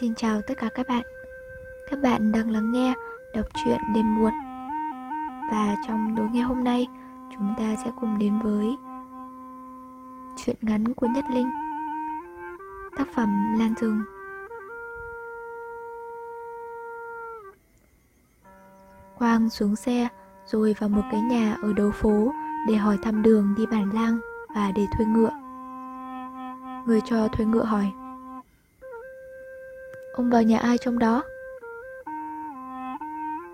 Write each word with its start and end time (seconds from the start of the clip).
Xin 0.00 0.14
chào 0.14 0.42
tất 0.42 0.54
cả 0.58 0.68
các 0.74 0.88
bạn. 0.88 1.02
Các 1.90 1.98
bạn 2.02 2.32
đang 2.32 2.50
lắng 2.50 2.72
nghe, 2.72 2.94
đọc 3.34 3.46
truyện 3.64 3.78
đêm 3.94 4.14
muộn. 4.14 4.32
Và 5.50 5.76
trong 5.86 6.14
đối 6.14 6.28
nghe 6.28 6.42
hôm 6.42 6.64
nay, 6.64 6.86
Chúng 7.38 7.54
ta 7.58 7.76
sẽ 7.84 7.90
cùng 8.00 8.18
đến 8.18 8.38
với 8.38 8.76
Chuyện 10.36 10.56
ngắn 10.60 10.94
của 10.94 11.06
Nhất 11.06 11.24
Linh, 11.30 11.50
Tác 12.98 13.08
phẩm 13.14 13.54
Lan 13.58 13.74
Rừng. 13.80 14.00
Quang 19.18 19.50
xuống 19.50 19.76
xe, 19.76 20.08
rồi 20.46 20.76
vào 20.78 20.88
một 20.88 21.02
cái 21.10 21.20
nhà 21.20 21.56
ở 21.62 21.72
đầu 21.72 21.90
phố 21.90 22.32
để 22.68 22.74
hỏi 22.74 22.98
thăm 23.02 23.22
đường 23.22 23.54
đi 23.56 23.66
bản 23.66 23.90
lang 23.94 24.18
và 24.54 24.72
để 24.74 24.86
thuê 24.96 25.06
ngựa. 25.06 25.32
Người 26.86 27.00
cho 27.04 27.28
thuê 27.28 27.46
ngựa 27.46 27.64
hỏi 27.64 27.92
Ông 30.16 30.30
vào 30.30 30.42
nhà 30.42 30.58
ai 30.58 30.78
trong 30.78 30.98
đó? 30.98 31.22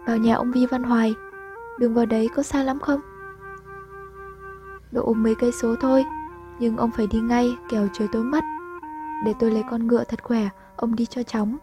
Vào 0.06 0.16
nhà 0.16 0.34
ông 0.34 0.52
Vi 0.52 0.66
Văn 0.66 0.82
Hoài. 0.82 1.14
Đường 1.78 1.94
vào 1.94 2.06
đấy 2.06 2.28
có 2.36 2.42
xa 2.42 2.62
lắm 2.62 2.78
không? 2.80 3.00
Độ 4.92 5.12
mấy 5.12 5.34
cây 5.34 5.52
số 5.52 5.74
thôi, 5.80 6.04
Nhưng 6.58 6.76
ông 6.76 6.90
phải 6.90 7.06
đi 7.06 7.20
ngay, 7.20 7.56
kẻo 7.68 7.88
trời 7.92 8.08
tối 8.12 8.24
mất. 8.24 8.44
Để 9.24 9.34
tôi 9.38 9.50
lấy 9.50 9.64
con 9.70 9.86
ngựa 9.86 10.04
thật 10.04 10.22
khỏe, 10.22 10.48
Ông 10.76 10.96
đi 10.96 11.06
cho 11.06 11.22
chóng. 11.22 11.56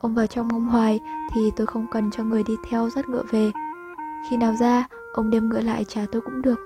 Ông 0.00 0.14
vào 0.14 0.26
trong 0.26 0.48
ông 0.52 0.66
Hoài 0.66 1.00
Thì 1.34 1.50
tôi 1.56 1.66
không 1.66 1.86
cần 1.90 2.10
cho 2.10 2.24
người 2.24 2.42
đi 2.42 2.56
theo 2.70 2.90
dắt 2.90 3.08
ngựa 3.08 3.24
về. 3.30 3.52
Khi 4.30 4.36
nào 4.36 4.54
ra, 4.60 4.88
Ông 5.12 5.30
đem 5.30 5.48
ngựa 5.48 5.60
lại 5.60 5.84
trả 5.84 6.06
tôi 6.12 6.22
cũng 6.22 6.42
được. 6.42 6.58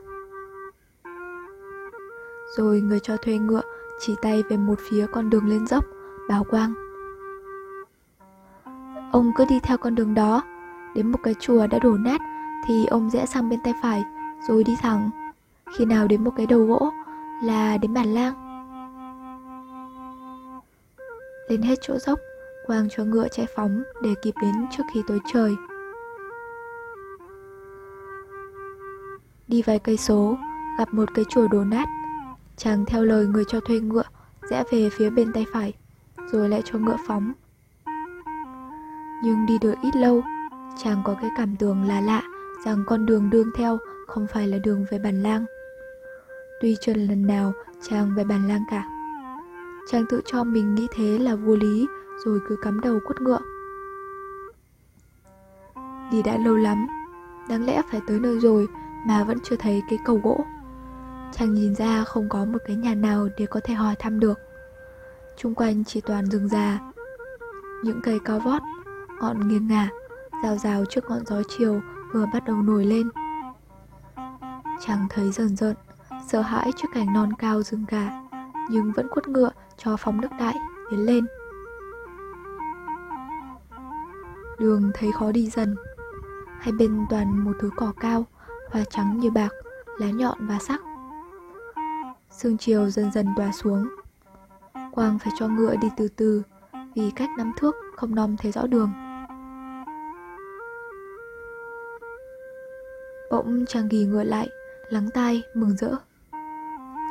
Rồi 2.56 2.80
người 2.80 3.00
cho 3.00 3.16
thuê 3.16 3.38
ngựa, 3.38 3.62
Chỉ 4.00 4.14
tay 4.22 4.42
về 4.50 4.56
một 4.56 4.78
phía 4.90 5.06
con 5.12 5.30
đường 5.30 5.48
lên 5.48 5.66
dốc, 5.66 5.84
Bảo 6.28 6.44
Quang. 6.44 6.89
Ông 9.12 9.32
cứ 9.34 9.44
đi 9.44 9.60
theo 9.60 9.78
con 9.78 9.94
đường 9.94 10.14
đó. 10.14 10.42
Đến 10.94 11.06
một 11.06 11.18
cái 11.22 11.34
chùa 11.40 11.66
đã 11.66 11.78
đổ 11.78 11.96
nát 11.96 12.20
Thì 12.66 12.86
ông 12.86 13.10
rẽ 13.10 13.26
sang 13.26 13.48
bên 13.48 13.60
tay 13.64 13.74
phải, 13.82 14.04
Rồi 14.48 14.64
đi 14.64 14.76
thẳng. 14.80 15.10
Khi 15.78 15.84
nào 15.84 16.08
đến 16.08 16.24
một 16.24 16.30
cái 16.36 16.46
đầu 16.46 16.66
gỗ 16.66 16.90
Là 17.42 17.76
đến 17.76 17.94
bản 17.94 18.14
lang 18.14 18.34
Lên 21.48 21.62
hết 21.62 21.78
chỗ 21.82 21.98
dốc, 21.98 22.18
Quang 22.66 22.88
cho 22.90 23.04
ngựa 23.04 23.28
chạy 23.28 23.46
phóng 23.56 23.82
Để 24.02 24.14
kịp 24.22 24.34
đến 24.42 24.54
trước 24.76 24.82
khi 24.94 25.02
tối 25.06 25.20
trời. 25.32 25.54
Đi 29.48 29.62
vài 29.62 29.78
cây 29.78 29.96
số, 29.96 30.36
Gặp 30.78 30.94
một 30.94 31.08
cái 31.14 31.24
chùa 31.28 31.48
đổ 31.48 31.64
nát. 31.64 31.88
Chàng 32.56 32.84
theo 32.86 33.04
lời 33.04 33.26
người 33.26 33.44
cho 33.48 33.60
thuê 33.60 33.80
ngựa, 33.80 34.02
Rẽ 34.50 34.64
về 34.72 34.90
phía 34.90 35.10
bên 35.10 35.32
tay 35.32 35.46
phải, 35.52 35.72
Rồi 36.32 36.48
lại 36.48 36.62
cho 36.64 36.78
ngựa 36.78 36.96
phóng 37.06 37.32
nhưng 39.22 39.46
đi 39.46 39.58
được 39.58 39.74
ít 39.82 39.96
lâu, 39.96 40.22
chàng 40.84 41.02
có 41.04 41.14
cái 41.20 41.30
cảm 41.36 41.56
tưởng 41.56 41.82
là 41.82 42.00
lạ 42.00 42.22
rằng 42.64 42.84
con 42.86 43.06
đường 43.06 43.30
đương 43.30 43.50
theo 43.56 43.78
không 44.06 44.26
phải 44.26 44.48
là 44.48 44.58
đường 44.58 44.86
về 44.90 44.98
bản 44.98 45.22
lang. 45.22 45.44
Tuy 46.60 46.76
chưa 46.80 46.94
lần 46.94 47.26
nào 47.26 47.52
chàng 47.88 48.14
về 48.16 48.24
bản 48.24 48.48
lang 48.48 48.64
cả. 48.70 48.88
Chàng 49.90 50.04
tự 50.08 50.20
cho 50.24 50.44
mình 50.44 50.74
nghĩ 50.74 50.86
thế 50.96 51.18
là 51.18 51.34
vô 51.34 51.56
lý 51.56 51.86
rồi 52.24 52.40
cứ 52.48 52.56
cắm 52.62 52.80
đầu 52.80 53.00
quất 53.06 53.20
ngựa. 53.20 53.40
Đi 56.12 56.22
đã 56.22 56.36
lâu 56.36 56.56
lắm, 56.56 56.86
đáng 57.48 57.66
lẽ 57.66 57.82
phải 57.90 58.00
tới 58.06 58.20
nơi 58.20 58.40
rồi 58.40 58.68
mà 59.06 59.24
vẫn 59.24 59.38
chưa 59.40 59.56
thấy 59.56 59.82
cái 59.90 59.98
cầu 60.04 60.20
gỗ. 60.22 60.44
Chàng 61.32 61.54
nhìn 61.54 61.74
ra 61.74 62.04
không 62.04 62.28
có 62.28 62.44
một 62.44 62.58
cái 62.66 62.76
nhà 62.76 62.94
nào 62.94 63.28
để 63.38 63.46
có 63.46 63.60
thể 63.64 63.74
hỏi 63.74 63.94
thăm 63.98 64.20
được. 64.20 64.38
chung 65.36 65.54
quanh 65.54 65.84
chỉ 65.84 66.00
toàn 66.00 66.26
rừng 66.26 66.48
già, 66.48 66.78
những 67.84 68.00
cây 68.02 68.20
cao 68.24 68.38
vót 68.38 68.62
ngọn 69.20 69.48
nghiêng 69.48 69.68
ngả, 69.68 69.88
rào 70.42 70.56
rào 70.56 70.84
trước 70.84 71.04
ngọn 71.08 71.26
gió 71.26 71.42
chiều 71.58 71.80
vừa 72.12 72.26
bắt 72.32 72.44
đầu 72.44 72.56
nổi 72.56 72.84
lên. 72.84 73.10
Chàng 74.86 75.06
thấy 75.10 75.32
rờn 75.32 75.56
rợn 75.56 75.76
sợ 76.28 76.40
hãi 76.40 76.72
trước 76.76 76.88
cảnh 76.94 77.12
non 77.12 77.32
cao 77.38 77.62
rừng 77.62 77.84
gà, 77.88 78.10
nhưng 78.70 78.92
vẫn 78.92 79.08
quất 79.08 79.28
ngựa 79.28 79.50
cho 79.76 79.96
phóng 79.96 80.20
nước 80.20 80.28
đại, 80.38 80.54
tiến 80.90 81.00
lên. 81.06 81.26
Đường 84.58 84.90
thấy 84.94 85.12
khó 85.12 85.32
đi 85.32 85.50
dần, 85.50 85.76
hai 86.58 86.72
bên 86.72 87.06
toàn 87.10 87.44
một 87.44 87.52
thứ 87.60 87.70
cỏ 87.76 87.92
cao, 88.00 88.26
hoa 88.70 88.84
trắng 88.90 89.20
như 89.20 89.30
bạc, 89.30 89.48
lá 89.98 90.10
nhọn 90.10 90.46
và 90.46 90.58
sắc. 90.58 90.80
Sương 92.30 92.58
chiều 92.58 92.90
dần 92.90 93.12
dần 93.12 93.26
tỏa 93.36 93.52
xuống. 93.52 93.88
Quang 94.92 95.18
phải 95.18 95.32
cho 95.38 95.48
ngựa 95.48 95.76
đi 95.76 95.88
từ 95.96 96.08
từ, 96.08 96.42
vì 96.94 97.10
cách 97.16 97.30
năm 97.38 97.52
thước 97.56 97.74
không 97.96 98.14
nom 98.14 98.36
thấy 98.36 98.52
rõ 98.52 98.66
đường. 98.66 99.09
Bỗng 103.30 103.64
chàng 103.68 103.88
ghi 103.88 104.04
ngựa 104.04 104.24
lại, 104.24 104.48
lắng 104.88 105.08
tai, 105.14 105.42
mừng 105.54 105.76
rỡ. 105.76 105.90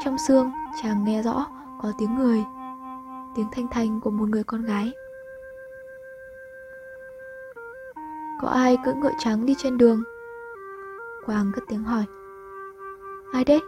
Trong 0.04 0.18
xương, 0.28 0.52
chàng 0.84 1.04
nghe 1.06 1.22
rõ 1.22 1.48
có 1.82 1.92
tiếng 1.98 2.16
người, 2.16 2.44
tiếng 3.36 3.48
thanh 3.52 3.68
thanh 3.72 4.02
của 4.02 4.10
một 4.10 4.30
người 4.30 4.44
con 4.44 4.66
gái. 4.66 4.92
Có 8.42 8.48
ai 8.48 8.78
cưỡi 8.86 8.94
ngựa 8.94 9.12
trắng 9.20 9.46
đi 9.46 9.56
trên 9.58 9.78
đường? 9.78 10.04
Quang 11.26 11.52
cất 11.56 11.64
tiếng 11.68 11.84
hỏi. 11.84 12.04
Ai 13.34 13.44
đấy? 13.44 13.62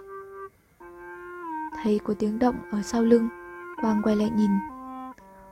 Thấy 1.83 1.99
có 2.03 2.13
tiếng 2.19 2.39
động 2.39 2.55
ở 2.71 2.81
sau 2.81 3.03
lưng, 3.03 3.29
Quang 3.81 4.01
quay 4.03 4.15
lại 4.15 4.29
nhìn. 4.35 4.51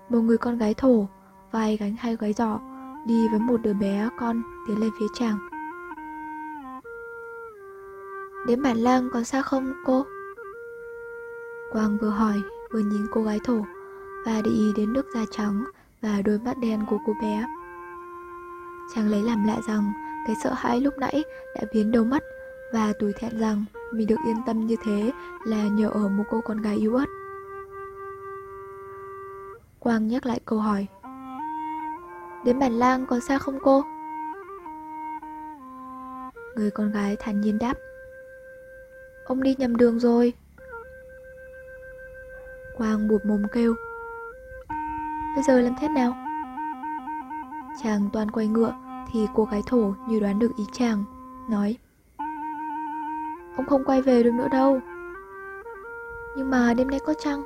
Một 0.10 0.20
người 0.20 0.38
con 0.38 0.58
gái 0.58 0.74
thổ, 0.74 1.08
vai 1.52 1.78
gánh 1.78 1.96
hai 2.00 2.16
gái 2.16 2.34
giỏ, 2.34 2.60
đi 3.06 3.28
với 3.28 3.40
một 3.40 3.62
đứa 3.62 3.74
bé 3.74 4.10
con 4.20 4.42
tiến 4.68 4.80
lên 4.80 4.92
phía 5.00 5.08
chàng. 5.14 5.49
Đến 8.48 8.62
bản 8.62 8.78
lang 8.78 9.10
còn 9.14 9.24
xa 9.24 9.42
không, 9.42 9.74
cô? 9.86 10.06
Quang 11.72 11.98
vừa 12.02 12.10
hỏi, 12.10 12.42
vừa 12.72 12.80
nhìn 12.80 13.08
cô 13.12 13.24
gái 13.24 13.40
thổ, 13.44 13.66
và 14.26 14.42
để 14.46 14.52
ý 14.52 14.74
đến 14.76 14.94
nước 14.94 15.06
da 15.14 15.22
trắng 15.32 15.64
và 16.02 16.22
đôi 16.26 16.40
mắt 16.40 16.58
đen 16.58 16.86
của 16.90 16.98
cô 17.06 17.14
bé. 17.22 17.46
Chàng 18.96 19.08
lấy 19.08 19.24
làm 19.24 19.48
lạ 19.48 19.58
rằng, 19.68 19.94
cái 20.28 20.36
sợ 20.44 20.54
hãi 20.54 20.82
lúc 20.82 20.94
nãy 20.98 21.24
đã 21.56 21.62
biến 21.74 21.92
đâu 21.92 22.04
mất 22.04 22.24
và 22.74 22.94
tủi 23.00 23.14
thẹn 23.14 23.40
rằng 23.40 23.66
mình 23.92 24.08
được 24.08 24.16
yên 24.26 24.36
tâm 24.46 24.66
như 24.66 24.76
thế 24.84 25.12
là 25.46 25.68
nhờ 25.68 25.90
ở 25.90 26.08
một 26.08 26.24
cô 26.30 26.42
con 26.42 26.62
gái 26.62 26.76
yếu 26.78 26.96
ớt. 26.96 27.06
Quang 29.80 30.08
nhắc 30.08 30.26
lại 30.26 30.40
câu 30.46 30.60
hỏi. 30.60 30.88
Đến 32.46 32.60
bản 32.60 32.72
lang 32.72 33.06
còn 33.06 33.22
xa 33.22 33.38
không 33.38 33.60
cô? 33.64 33.84
Người 36.56 36.72
con 36.72 36.92
gái 36.92 37.16
thản 37.20 37.42
nhiên 37.42 37.58
đáp. 37.60 37.74
Ông 39.30 39.44
đi 39.44 39.56
nhầm 39.58 39.78
đường 39.78 40.00
rồi. 40.00 40.34
Quang 42.78 43.08
buộc 43.08 43.26
mồm 43.26 43.44
kêu. 43.52 43.76
Bây 45.36 45.44
giờ 45.44 45.62
làm 45.62 45.74
thế 45.80 45.88
nào? 45.88 46.18
Chàng 47.84 48.10
toàn 48.14 48.32
quay 48.32 48.48
ngựa 48.48 48.74
Thì 49.12 49.28
cô 49.36 49.46
gái 49.46 49.62
thổ 49.66 49.94
như 50.08 50.20
đoán 50.20 50.40
được 50.40 50.52
ý 50.58 50.64
chàng, 50.72 51.04
Nói. 51.50 51.78
Ông 53.58 53.66
không 53.68 53.84
quay 53.86 54.02
về 54.02 54.24
được 54.24 54.34
nữa 54.34 54.48
đâu. 54.52 54.80
Nhưng 56.38 56.50
mà 56.50 56.74
đêm 56.74 56.88
nay 56.88 57.00
có 57.06 57.14
trăng? 57.20 57.44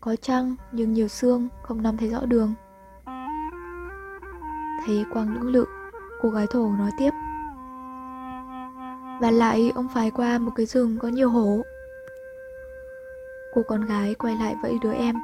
Có 0.00 0.16
trăng, 0.16 0.56
nhưng 0.72 0.92
nhiều 0.92 1.08
sương, 1.08 1.48
Không 1.62 1.82
nắm 1.82 1.96
thấy 1.96 2.08
rõ 2.08 2.20
đường. 2.26 2.54
Thấy 4.86 5.04
Quang 5.12 5.34
lưỡng 5.34 5.52
lự, 5.52 5.66
Cô 6.22 6.30
gái 6.30 6.46
thổ 6.50 6.72
nói 6.78 6.90
tiếp 6.98 7.10
và 9.20 9.30
lại 9.30 9.72
ông 9.74 9.88
phải 9.94 10.10
qua 10.10 10.38
một 10.38 10.52
cái 10.56 10.66
rừng 10.66 10.98
có 10.98 11.08
nhiều 11.08 11.30
hổ 11.30 11.62
Cô 13.54 13.62
con 13.62 13.84
gái 13.84 14.14
quay 14.14 14.36
lại 14.36 14.56
vẫy 14.62 14.78
đứa 14.82 14.92
em. 14.92 15.16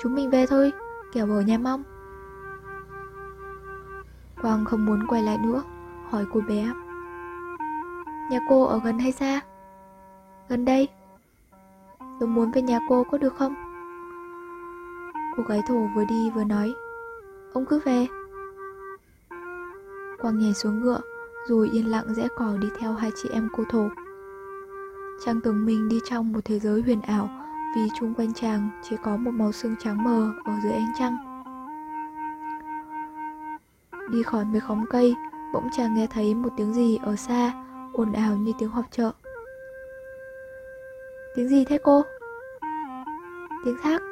Chúng 0.00 0.14
mình 0.14 0.30
về 0.30 0.46
thôi, 0.46 0.72
kẻo 1.12 1.30
ở 1.30 1.40
nhà 1.40 1.58
mong. 1.58 1.82
Quang 4.42 4.64
không 4.64 4.86
muốn 4.86 5.06
quay 5.06 5.22
lại 5.22 5.38
nữa 5.38 5.62
Hỏi 6.10 6.26
cô 6.32 6.40
bé. 6.48 6.64
Nhà 8.30 8.40
cô 8.48 8.64
ở 8.64 8.80
gần 8.84 8.98
hay 8.98 9.12
xa? 9.12 9.40
Gần 10.48 10.64
đây. 10.64 10.88
Tôi 12.20 12.28
muốn 12.28 12.50
về 12.50 12.62
nhà 12.62 12.80
cô 12.88 13.04
có 13.10 13.18
được 13.18 13.34
không? 13.36 13.54
Cô 15.36 15.42
gái 15.42 15.62
thổ 15.68 15.86
vừa 15.94 16.04
đi 16.04 16.30
vừa 16.30 16.44
nói. 16.44 16.74
Ông 17.52 17.66
cứ 17.66 17.80
về. 17.84 18.06
Quang 20.20 20.38
nhảy 20.38 20.54
xuống 20.54 20.80
ngựa 20.80 21.00
rồi 21.48 21.70
yên 21.72 21.90
lặng 21.90 22.14
rẽ 22.14 22.28
cỏ 22.36 22.56
đi 22.60 22.68
theo 22.78 22.92
hai 22.92 23.10
chị 23.22 23.28
em 23.32 23.48
cô 23.56 23.64
thổ. 23.70 23.88
Chàng 25.24 25.40
tưởng 25.40 25.66
mình 25.66 25.88
đi 25.88 26.00
trong 26.04 26.32
một 26.32 26.40
thế 26.44 26.58
giới 26.58 26.82
huyền 26.82 27.00
ảo 27.00 27.28
vì 27.76 27.88
chung 27.98 28.14
quanh 28.14 28.34
chàng 28.34 28.68
chỉ 28.82 28.96
có 29.04 29.16
một 29.16 29.30
màu 29.30 29.52
xương 29.52 29.76
trắng 29.80 30.04
mờ 30.04 30.32
ở 30.44 30.52
dưới 30.62 30.72
ánh 30.72 30.92
trăng. 30.98 31.16
Đi 34.10 34.22
khỏi 34.22 34.44
mấy 34.44 34.60
khóm 34.60 34.84
cây, 34.90 35.14
bỗng 35.52 35.68
chàng 35.76 35.94
nghe 35.94 36.06
thấy 36.06 36.34
một 36.34 36.48
tiếng 36.56 36.74
gì 36.74 36.98
ở 37.02 37.16
xa, 37.16 37.52
ồn 37.92 38.12
ào 38.12 38.36
như 38.36 38.52
tiếng 38.58 38.68
họp 38.68 38.84
chợ. 38.90 39.12
Tiếng 41.36 41.48
gì 41.48 41.64
thế 41.64 41.78
cô? 41.82 42.02
Tiếng 43.64 43.76
thác, 43.82 44.02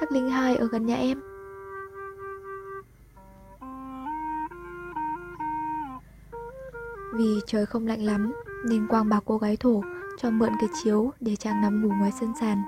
Thác 0.00 0.12
Linh 0.12 0.30
Hai 0.30 0.56
ở 0.56 0.68
gần 0.72 0.86
nhà 0.86 0.96
em 0.96 1.31
Vì 7.12 7.40
trời 7.46 7.66
không 7.66 7.86
lạnh 7.86 8.02
lắm 8.02 8.32
Nên 8.64 8.86
Quang 8.86 9.08
bảo 9.08 9.20
cô 9.24 9.38
gái 9.38 9.56
thổ 9.56 9.82
cho 10.18 10.30
mượn 10.30 10.50
cái 10.60 10.68
chiếu 10.82 11.12
để 11.20 11.36
chàng 11.36 11.60
nằm 11.60 11.82
ngủ 11.82 11.88
ngoài 11.98 12.12
sân 12.20 12.32
sàn 12.40 12.62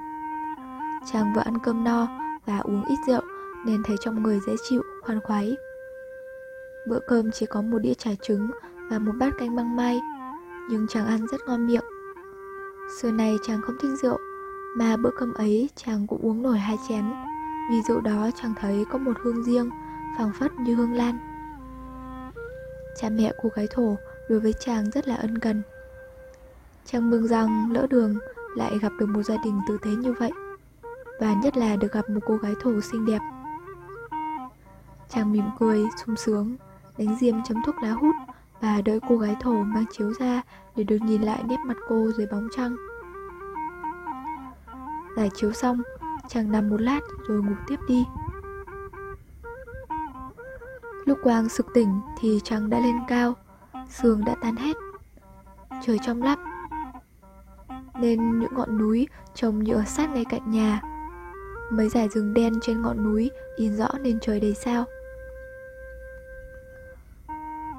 Chàng 1.12 1.32
vừa 1.34 1.42
ăn 1.42 1.58
cơm 1.58 1.84
no 1.84 2.08
và 2.46 2.58
uống 2.58 2.84
ít 2.84 2.96
rượu 3.06 3.22
nên 3.64 3.82
thấy 3.82 3.96
trong 4.00 4.22
người 4.22 4.40
dễ 4.46 4.52
chịu, 4.68 4.82
khoan 5.02 5.20
khoái. 5.20 5.56
Bữa 6.88 6.98
cơm 7.08 7.30
chỉ 7.30 7.46
có 7.46 7.62
một 7.62 7.78
đĩa 7.78 7.94
chả 7.94 8.10
trứng 8.22 8.50
và 8.90 8.98
một 8.98 9.12
bát 9.18 9.30
canh 9.38 9.56
măng 9.56 9.76
mai, 9.76 10.00
nhưng 10.70 10.86
chàng 10.88 11.06
ăn 11.06 11.26
rất 11.26 11.40
ngon 11.46 11.66
miệng. 11.66 11.84
Xưa 13.00 13.10
này 13.10 13.36
chàng 13.46 13.60
không 13.62 13.76
thích 13.80 13.90
rượu, 14.02 14.18
mà 14.76 14.96
bữa 14.96 15.10
cơm 15.18 15.34
ấy 15.34 15.68
chàng 15.76 16.06
cũng 16.06 16.20
uống 16.22 16.42
nổi 16.42 16.58
hai 16.58 16.76
chén, 16.88 17.04
vì 17.70 17.82
rượu 17.88 18.00
đó 18.00 18.30
chàng 18.42 18.54
thấy 18.60 18.84
có 18.90 18.98
một 18.98 19.12
hương 19.22 19.44
riêng, 19.44 19.70
phảng 20.18 20.32
phất 20.32 20.52
như 20.58 20.74
hương 20.74 20.92
lan. 20.92 21.18
Cha 22.96 23.08
mẹ 23.08 23.32
cô 23.42 23.48
gái 23.54 23.66
thổ 23.70 23.96
đối 24.28 24.40
với 24.40 24.52
chàng 24.52 24.90
rất 24.90 25.08
là 25.08 25.14
ân 25.14 25.38
cần. 25.38 25.62
Chàng 26.84 27.10
mừng 27.10 27.26
rằng 27.26 27.72
lỡ 27.72 27.86
đường 27.90 28.18
lại 28.56 28.78
gặp 28.78 28.92
được 29.00 29.06
một 29.06 29.22
gia 29.22 29.36
đình 29.44 29.60
tử 29.68 29.78
tế 29.82 29.90
như 29.90 30.12
vậy, 30.12 30.32
và 31.20 31.34
nhất 31.34 31.56
là 31.56 31.76
được 31.76 31.92
gặp 31.92 32.10
một 32.10 32.20
cô 32.26 32.36
gái 32.36 32.52
thổ 32.60 32.80
xinh 32.80 33.06
đẹp. 33.06 33.20
Chàng 35.08 35.32
mỉm 35.32 35.44
cười, 35.58 35.84
sung 36.04 36.16
sướng, 36.16 36.56
đánh 36.98 37.16
diêm 37.20 37.34
chấm 37.44 37.62
thuốc 37.66 37.74
lá 37.82 37.90
hút 37.90 38.14
và 38.60 38.80
đợi 38.84 39.00
cô 39.08 39.16
gái 39.16 39.36
thổ 39.40 39.52
mang 39.52 39.84
chiếu 39.92 40.12
ra 40.12 40.42
để 40.76 40.84
được 40.84 40.98
nhìn 41.02 41.22
lại 41.22 41.42
nét 41.48 41.56
mặt 41.66 41.76
cô 41.88 42.10
dưới 42.16 42.26
bóng 42.26 42.48
trăng. 42.56 42.76
Giải 45.16 45.30
chiếu 45.34 45.52
xong, 45.52 45.82
chàng 46.28 46.52
nằm 46.52 46.68
một 46.68 46.80
lát 46.80 47.00
rồi 47.28 47.42
ngủ 47.42 47.54
tiếp 47.66 47.76
đi. 47.88 48.04
Lúc 51.04 51.18
Quang 51.22 51.48
sực 51.48 51.66
tỉnh 51.74 52.00
thì 52.20 52.40
chàng 52.44 52.70
đã 52.70 52.80
lên 52.80 52.96
cao, 53.08 53.34
sương 54.02 54.24
đã 54.24 54.34
tan 54.42 54.56
hết. 54.56 54.76
Trời 55.82 55.98
trong 56.06 56.22
lắp, 56.22 56.38
nên 58.00 58.38
những 58.38 58.54
ngọn 58.54 58.78
núi 58.78 59.08
trông 59.34 59.64
như 59.64 59.74
ở 59.74 59.84
sát 59.86 60.10
ngay 60.10 60.24
cạnh 60.24 60.50
nhà. 60.50 60.80
Mấy 61.70 61.88
dải 61.88 62.08
rừng 62.08 62.34
đen 62.34 62.52
trên 62.62 62.82
ngọn 62.82 63.04
núi 63.04 63.30
in 63.56 63.76
rõ 63.76 63.88
nên 64.02 64.18
trời 64.20 64.40
đầy 64.40 64.54
sao. 64.54 64.84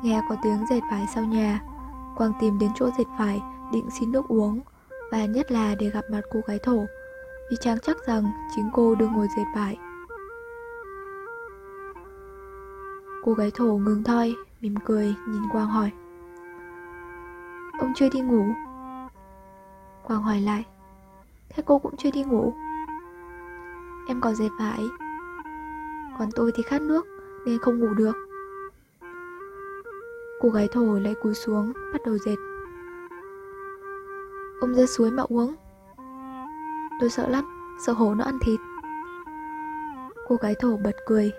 Nghe 0.03 0.21
có 0.29 0.35
tiếng 0.43 0.65
dệt 0.69 0.79
vải 0.91 1.05
sau 1.13 1.23
nhà 1.23 1.61
Quang 2.15 2.33
tìm 2.39 2.59
đến 2.59 2.71
chỗ 2.75 2.89
dệt 2.97 3.05
vải 3.19 3.41
Định 3.73 3.89
xin 3.99 4.11
nước 4.11 4.27
uống 4.27 4.61
Và 5.11 5.25
nhất 5.25 5.51
là 5.51 5.75
để 5.79 5.89
gặp 5.89 6.05
mặt 6.11 6.21
cô 6.31 6.39
gái 6.47 6.59
thổ 6.59 6.85
Vì 7.51 7.57
chàng 7.61 7.77
chắc 7.83 7.97
rằng 8.07 8.31
chính 8.55 8.69
cô 8.73 8.95
đưa 8.95 9.07
ngồi 9.07 9.27
dệt 9.37 9.43
vải 9.55 9.77
Cô 13.23 13.33
gái 13.33 13.51
thổ 13.55 13.65
ngừng 13.65 14.03
thoi 14.03 14.35
Mỉm 14.61 14.75
cười 14.85 15.15
nhìn 15.27 15.41
Quang 15.51 15.67
hỏi 15.67 15.91
Ông 17.79 17.93
chưa 17.95 18.09
đi 18.09 18.21
ngủ. 18.21 18.45
Quang 20.03 20.21
hỏi 20.23 20.41
lại. 20.41 20.65
Thế 21.49 21.63
cô 21.65 21.79
cũng 21.79 21.97
chưa 21.97 22.11
đi 22.11 22.23
ngủ. 22.23 22.53
Em 24.07 24.21
còn 24.21 24.35
dệt 24.35 24.49
vải. 24.59 24.79
Còn 26.19 26.29
tôi 26.35 26.51
thì 26.55 26.63
khát 26.63 26.81
nước, 26.81 27.05
Nên 27.45 27.59
không 27.59 27.79
ngủ 27.79 27.93
được. 27.93 28.15
Cô 30.41 30.49
gái 30.49 30.67
thổ 30.71 30.99
lại 30.99 31.13
cúi 31.21 31.33
xuống, 31.33 31.73
Bắt 31.93 32.01
đầu 32.05 32.17
dệt. 32.17 32.35
Ông 34.61 34.73
ra 34.73 34.85
suối 34.85 35.11
mà 35.11 35.23
uống. 35.29 35.55
Tôi 36.99 37.09
sợ 37.09 37.27
lắm, 37.27 37.45
Sợ 37.85 37.93
hổ 37.93 38.15
nó 38.15 38.23
ăn 38.23 38.39
thịt. 38.41 38.59
Cô 40.27 40.35
gái 40.35 40.55
thổ 40.59 40.77
bật 40.77 40.95
cười. 41.05 41.31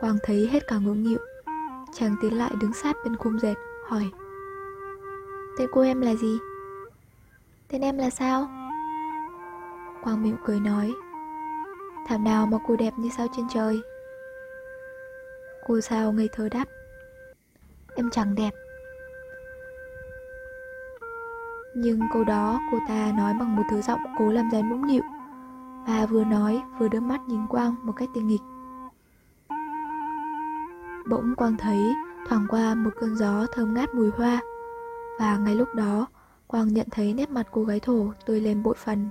Quang 0.00 0.16
thấy 0.22 0.48
hết 0.52 0.66
cả 0.66 0.78
ngưỡng 0.78 1.02
nghịu. 1.02 1.18
Chàng 1.92 2.16
tiến 2.20 2.38
lại 2.38 2.52
đứng 2.60 2.72
sát 2.72 2.96
bên 3.04 3.16
khung 3.16 3.38
dệt, 3.38 3.54
Hỏi. 3.86 4.10
Tên 5.58 5.68
cô 5.72 5.80
em 5.80 6.00
là 6.00 6.14
gì? 6.14 6.38
Tên 7.68 7.80
em 7.80 7.98
là 7.98 8.10
sao? 8.10 8.48
Quang 10.02 10.22
mỉm 10.22 10.36
cười 10.44 10.60
nói. 10.60 10.94
Thảo 12.06 12.18
nào 12.18 12.46
mà 12.46 12.58
cô 12.66 12.76
đẹp 12.76 12.92
như 12.96 13.10
sao 13.16 13.26
trên 13.36 13.46
trời? 13.54 13.80
Cô 15.66 15.80
sao 15.80 16.12
ngây 16.12 16.28
thơ 16.32 16.48
đáp. 16.48 16.64
Em 17.96 18.10
chẳng 18.10 18.34
đẹp. 18.34 18.50
Nhưng 21.74 22.00
câu 22.12 22.24
đó 22.24 22.60
cô 22.70 22.78
ta 22.88 23.12
nói 23.16 23.34
bằng 23.40 23.56
một 23.56 23.62
thứ 23.70 23.82
giọng 23.82 24.00
cố 24.18 24.32
làm 24.32 24.50
ra 24.52 24.62
nũng 24.62 24.86
nịu 24.86 25.02
Và 25.86 26.06
vừa 26.06 26.24
nói 26.24 26.62
vừa 26.78 26.88
đưa 26.88 27.00
mắt 27.00 27.20
nhìn 27.28 27.46
Quang 27.46 27.74
một 27.82 27.92
cách 27.96 28.08
tinh 28.14 28.26
nghịch. 28.26 28.42
Bỗng 31.10 31.34
Quang 31.36 31.56
thấy 31.56 31.94
thoảng 32.28 32.46
qua 32.48 32.74
một 32.74 32.90
cơn 33.00 33.16
gió 33.16 33.46
thơm 33.52 33.74
ngát 33.74 33.94
mùi 33.94 34.10
hoa 34.10 34.40
và 35.18 35.36
ngay 35.36 35.54
lúc 35.54 35.74
đó 35.74 36.06
Quang 36.46 36.68
nhận 36.68 36.86
thấy 36.90 37.14
nét 37.14 37.30
mặt 37.30 37.46
cô 37.52 37.64
gái 37.64 37.80
thổ 37.80 38.12
tươi 38.26 38.40
lên 38.40 38.62
bội 38.62 38.74
phần 38.78 39.08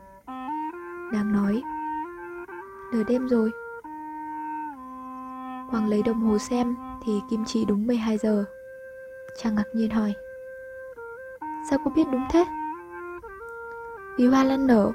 Nàng 1.13 1.33
nói 1.33 1.63
Nửa 2.93 3.03
đêm 3.03 3.27
rồi 3.27 3.51
Quang 5.71 5.87
lấy 5.89 6.03
đồng 6.03 6.21
hồ 6.21 6.37
xem 6.37 6.75
thì 7.05 7.21
kim 7.29 7.45
chỉ 7.45 7.65
đúng 7.65 7.87
12 7.87 8.17
giờ 8.17 8.45
Chàng 9.43 9.55
ngạc 9.55 9.67
nhiên 9.73 9.89
hỏi 9.89 10.13
Sao 11.69 11.79
cô 11.85 11.91
biết 11.95 12.07
đúng 12.11 12.25
thế? 12.29 12.45
Vì 14.17 14.27
hoa 14.27 14.43
lan 14.43 14.67
nở 14.67 14.91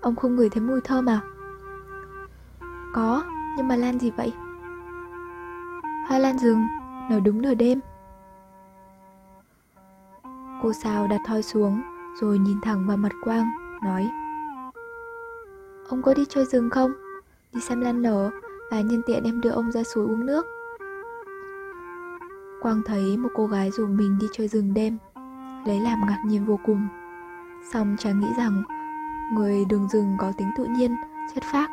Ông 0.00 0.16
không 0.16 0.36
ngửi 0.36 0.48
thấy 0.48 0.60
mùi 0.60 0.80
thơm 0.80 1.08
à? 1.08 1.20
Có, 2.94 3.24
nhưng 3.56 3.68
mà 3.68 3.76
lan 3.76 3.98
gì 3.98 4.10
vậy? 4.10 4.32
Hoa 6.08 6.18
lan 6.18 6.38
rừng, 6.38 6.66
nở 7.10 7.20
đúng 7.20 7.42
nửa 7.42 7.54
đêm 7.54 7.80
Cô 10.62 10.72
sao 10.72 11.06
đặt 11.06 11.20
thoi 11.26 11.42
xuống 11.42 11.82
Rồi 12.20 12.38
nhìn 12.38 12.60
thẳng 12.60 12.86
vào 12.86 12.96
mặt 12.96 13.12
Quang 13.24 13.50
Nói. 13.82 14.10
Ông 15.88 16.02
có 16.02 16.14
đi 16.14 16.24
chơi 16.28 16.44
rừng 16.44 16.70
không? 16.70 16.92
Đi 17.52 17.60
xem 17.60 17.80
lan 17.80 18.02
nở 18.02 18.30
Và 18.70 18.80
nhân 18.80 19.02
tiện 19.06 19.24
em 19.24 19.40
đưa 19.40 19.50
ông 19.50 19.72
ra 19.72 19.82
suối 19.82 20.04
uống 20.04 20.26
nước. 20.26 20.46
Quang 22.62 22.82
thấy 22.86 23.16
một 23.16 23.28
cô 23.34 23.46
gái 23.46 23.70
rủ 23.70 23.86
mình 23.86 24.18
đi 24.20 24.26
chơi 24.32 24.48
rừng 24.48 24.74
đêm 24.74 24.98
Lấy 25.66 25.80
làm 25.80 26.00
ngạc 26.06 26.22
nhiên 26.26 26.46
vô 26.46 26.60
cùng. 26.64 26.88
Xong 27.72 27.96
chàng 27.98 28.20
nghĩ 28.20 28.28
rằng 28.38 28.62
Người 29.34 29.64
đường 29.64 29.88
rừng 29.92 30.16
có 30.18 30.32
tính 30.38 30.50
tự 30.56 30.64
nhiên, 30.64 30.96
chất 31.34 31.44
phác 31.52 31.70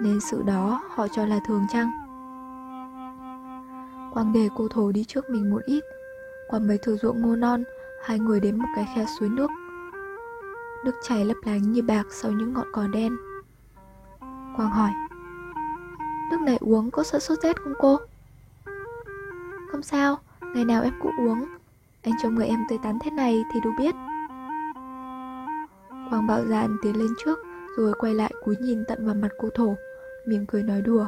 Nên 0.00 0.20
sự 0.20 0.42
đó 0.46 0.82
họ 0.90 1.08
cho 1.08 1.26
là 1.26 1.40
thường 1.46 1.66
chăng? 1.72 1.90
Quang 4.12 4.32
để 4.32 4.48
cô 4.56 4.68
thổ 4.68 4.92
đi 4.92 5.04
trước 5.04 5.30
mình 5.30 5.50
một 5.50 5.60
ít 5.66 5.84
Qua 6.48 6.58
mấy 6.58 6.78
thửa 6.78 6.96
ruộng 6.96 7.22
ngô 7.22 7.36
non 7.36 7.64
Hai 8.04 8.18
người 8.18 8.40
đến 8.40 8.58
một 8.58 8.68
cái 8.76 8.88
khe 8.94 9.04
suối 9.06 9.28
nước. 9.28 9.50
Nước 10.84 10.92
chảy 11.02 11.24
lấp 11.24 11.36
lánh 11.44 11.72
như 11.72 11.82
bạc 11.82 12.06
sau 12.10 12.32
những 12.32 12.52
ngọn 12.52 12.66
cỏ 12.72 12.86
đen. 12.86 13.16
Quang 14.56 14.70
hỏi 14.70 14.90
Nước 16.30 16.40
này 16.40 16.56
uống 16.60 16.90
có 16.90 17.02
sợ 17.02 17.18
sốt 17.18 17.38
rét 17.42 17.60
không 17.60 17.74
cô? 17.78 17.98
Không 19.72 19.82
sao, 19.82 20.18
ngày 20.54 20.64
nào 20.64 20.82
em 20.82 20.92
cũng 21.02 21.28
uống. 21.28 21.44
Anh 22.02 22.14
trông 22.22 22.34
người 22.34 22.46
em 22.46 22.60
tươi 22.68 22.78
tắn 22.82 22.98
thế 23.02 23.10
này 23.10 23.44
thì 23.52 23.60
đủ 23.60 23.70
biết. 23.78 23.94
Quang 26.10 26.26
bạo 26.26 26.44
dạn 26.46 26.76
tiến 26.82 26.96
lên 26.96 27.14
trước 27.24 27.38
Rồi 27.76 27.92
quay 27.98 28.14
lại 28.14 28.32
cúi 28.44 28.56
nhìn 28.60 28.84
tận 28.88 29.06
vào 29.06 29.14
mặt 29.14 29.28
cô 29.40 29.48
thổ 29.54 29.74
Mỉm 30.26 30.46
cười 30.46 30.62
nói 30.62 30.82
đùa. 30.82 31.06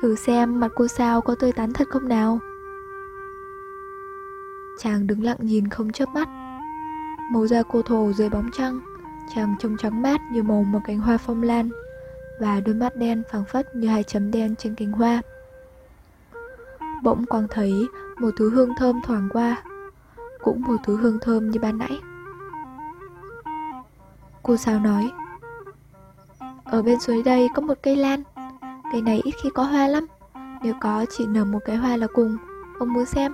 Thử 0.00 0.14
xem 0.14 0.60
mặt 0.60 0.72
cô 0.74 0.88
sao 0.88 1.20
có 1.20 1.34
tươi 1.34 1.52
tắn 1.52 1.72
thật 1.72 1.88
không 1.88 2.08
nào? 2.08 2.38
Chàng 4.86 5.06
đứng 5.06 5.24
lặng 5.24 5.36
nhìn 5.40 5.68
không 5.68 5.92
chớp 5.92 6.08
mắt. 6.08 6.28
Màu 7.32 7.46
da 7.46 7.62
cô 7.62 7.82
thổ 7.82 8.12
dưới 8.12 8.28
bóng 8.28 8.50
trăng, 8.52 8.80
Chàng 9.34 9.54
trông 9.58 9.76
trắng 9.76 10.02
mát 10.02 10.20
như 10.32 10.42
màu 10.42 10.62
một 10.62 10.78
cánh 10.86 10.98
hoa 10.98 11.18
phong 11.18 11.42
lan, 11.42 11.70
Và 12.40 12.60
đôi 12.60 12.74
mắt 12.74 12.96
đen 12.96 13.22
phẳng 13.32 13.44
phất 13.44 13.76
như 13.76 13.88
hai 13.88 14.02
chấm 14.02 14.30
đen 14.30 14.54
trên 14.56 14.74
cánh 14.74 14.92
hoa. 14.92 15.22
Bỗng 17.02 17.26
Quang 17.26 17.46
thấy 17.50 17.72
một 18.18 18.30
thứ 18.36 18.50
hương 18.50 18.70
thơm 18.78 19.00
thoảng 19.04 19.28
qua, 19.32 19.62
Cũng 20.42 20.62
một 20.62 20.76
thứ 20.84 20.96
hương 20.96 21.18
thơm 21.20 21.50
như 21.50 21.58
ban 21.60 21.78
nãy. 21.78 21.98
Cô 24.42 24.56
sao 24.56 24.80
nói, 24.80 25.12
Ở 26.64 26.82
bên 26.82 27.00
dưới 27.00 27.22
đây 27.22 27.48
có 27.54 27.62
một 27.62 27.78
cây 27.82 27.96
lan, 27.96 28.22
Cây 28.92 29.02
này 29.02 29.20
ít 29.24 29.34
khi 29.42 29.50
có 29.54 29.62
hoa 29.62 29.86
lắm, 29.86 30.06
Nếu 30.62 30.74
có 30.80 31.06
chỉ 31.10 31.26
nở 31.26 31.44
một 31.44 31.60
cái 31.64 31.76
hoa 31.76 31.96
là 31.96 32.06
cùng, 32.14 32.36
Ông 32.78 32.92
muốn 32.92 33.06
xem. 33.06 33.32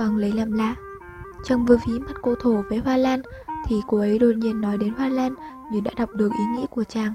Quang 0.00 0.16
lấy 0.16 0.32
làm 0.32 0.52
lạ. 0.52 0.74
Trong 1.44 1.66
vừa 1.66 1.76
ví 1.86 1.98
mắt 1.98 2.12
cô 2.22 2.34
thổ 2.40 2.62
với 2.68 2.78
hoa 2.78 2.96
lan 2.96 3.22
Thì 3.66 3.80
cô 3.86 3.98
ấy 3.98 4.18
đột 4.18 4.32
nhiên 4.36 4.60
nói 4.60 4.78
đến 4.78 4.94
hoa 4.94 5.08
lan 5.08 5.34
Như 5.72 5.80
đã 5.80 5.90
đọc 5.96 6.10
được 6.14 6.32
ý 6.38 6.44
nghĩ 6.44 6.66
của 6.70 6.84
chàng. 6.84 7.14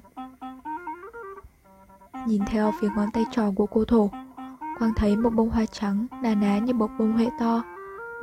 Nhìn 2.27 2.41
theo 2.47 2.73
phía 2.81 2.87
ngón 2.95 3.11
tay 3.13 3.25
trò 3.31 3.51
của 3.55 3.65
cô 3.65 3.85
thổ 3.85 4.09
Quang 4.79 4.93
thấy 4.95 5.17
một 5.17 5.29
bông 5.29 5.49
hoa 5.49 5.65
trắng 5.65 6.07
Nà 6.23 6.35
ná 6.35 6.57
như 6.57 6.73
bọc 6.73 6.91
bông 6.99 7.13
huệ 7.13 7.29
to 7.39 7.63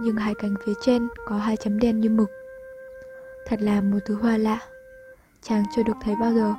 Nhưng 0.01 0.17
hai 0.17 0.35
cánh 0.35 0.55
phía 0.67 0.75
trên 0.83 1.09
có 1.27 1.37
hai 1.39 1.57
chấm 1.57 1.79
đen 1.79 2.01
như 2.01 2.11
mực. 2.11 2.31
Thật 3.47 3.61
là 3.63 3.81
một 3.81 3.99
thứ 4.07 4.15
hoa 4.15 4.37
lạ 4.37 4.59
chàng 5.43 5.65
chưa 5.77 5.83
được 5.83 5.97
thấy 6.01 6.17
bao 6.17 6.33
giờ. 6.33 6.55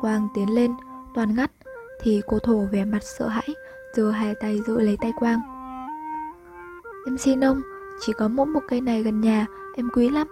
Quang 0.00 0.28
tiến 0.34 0.54
lên, 0.54 0.72
toàn 1.14 1.34
ngắt, 1.36 1.50
thì 2.00 2.22
cô 2.26 2.38
thổ 2.38 2.58
vẻ 2.72 2.84
mặt 2.84 3.02
sợ 3.02 3.28
hãi, 3.28 3.48
rồi 3.94 4.12
hai 4.12 4.34
tay 4.34 4.60
giữ 4.66 4.80
lấy 4.80 4.96
tay 5.00 5.12
Quang. 5.16 5.40
Em 7.06 7.18
xin 7.18 7.44
ông, 7.44 7.62
chỉ 8.00 8.12
có 8.12 8.28
mỗi 8.28 8.46
một 8.46 8.60
cây 8.68 8.80
này 8.80 9.02
gần 9.02 9.20
nhà, 9.20 9.46
em 9.76 9.88
quý 9.94 10.08
lắm. 10.08 10.26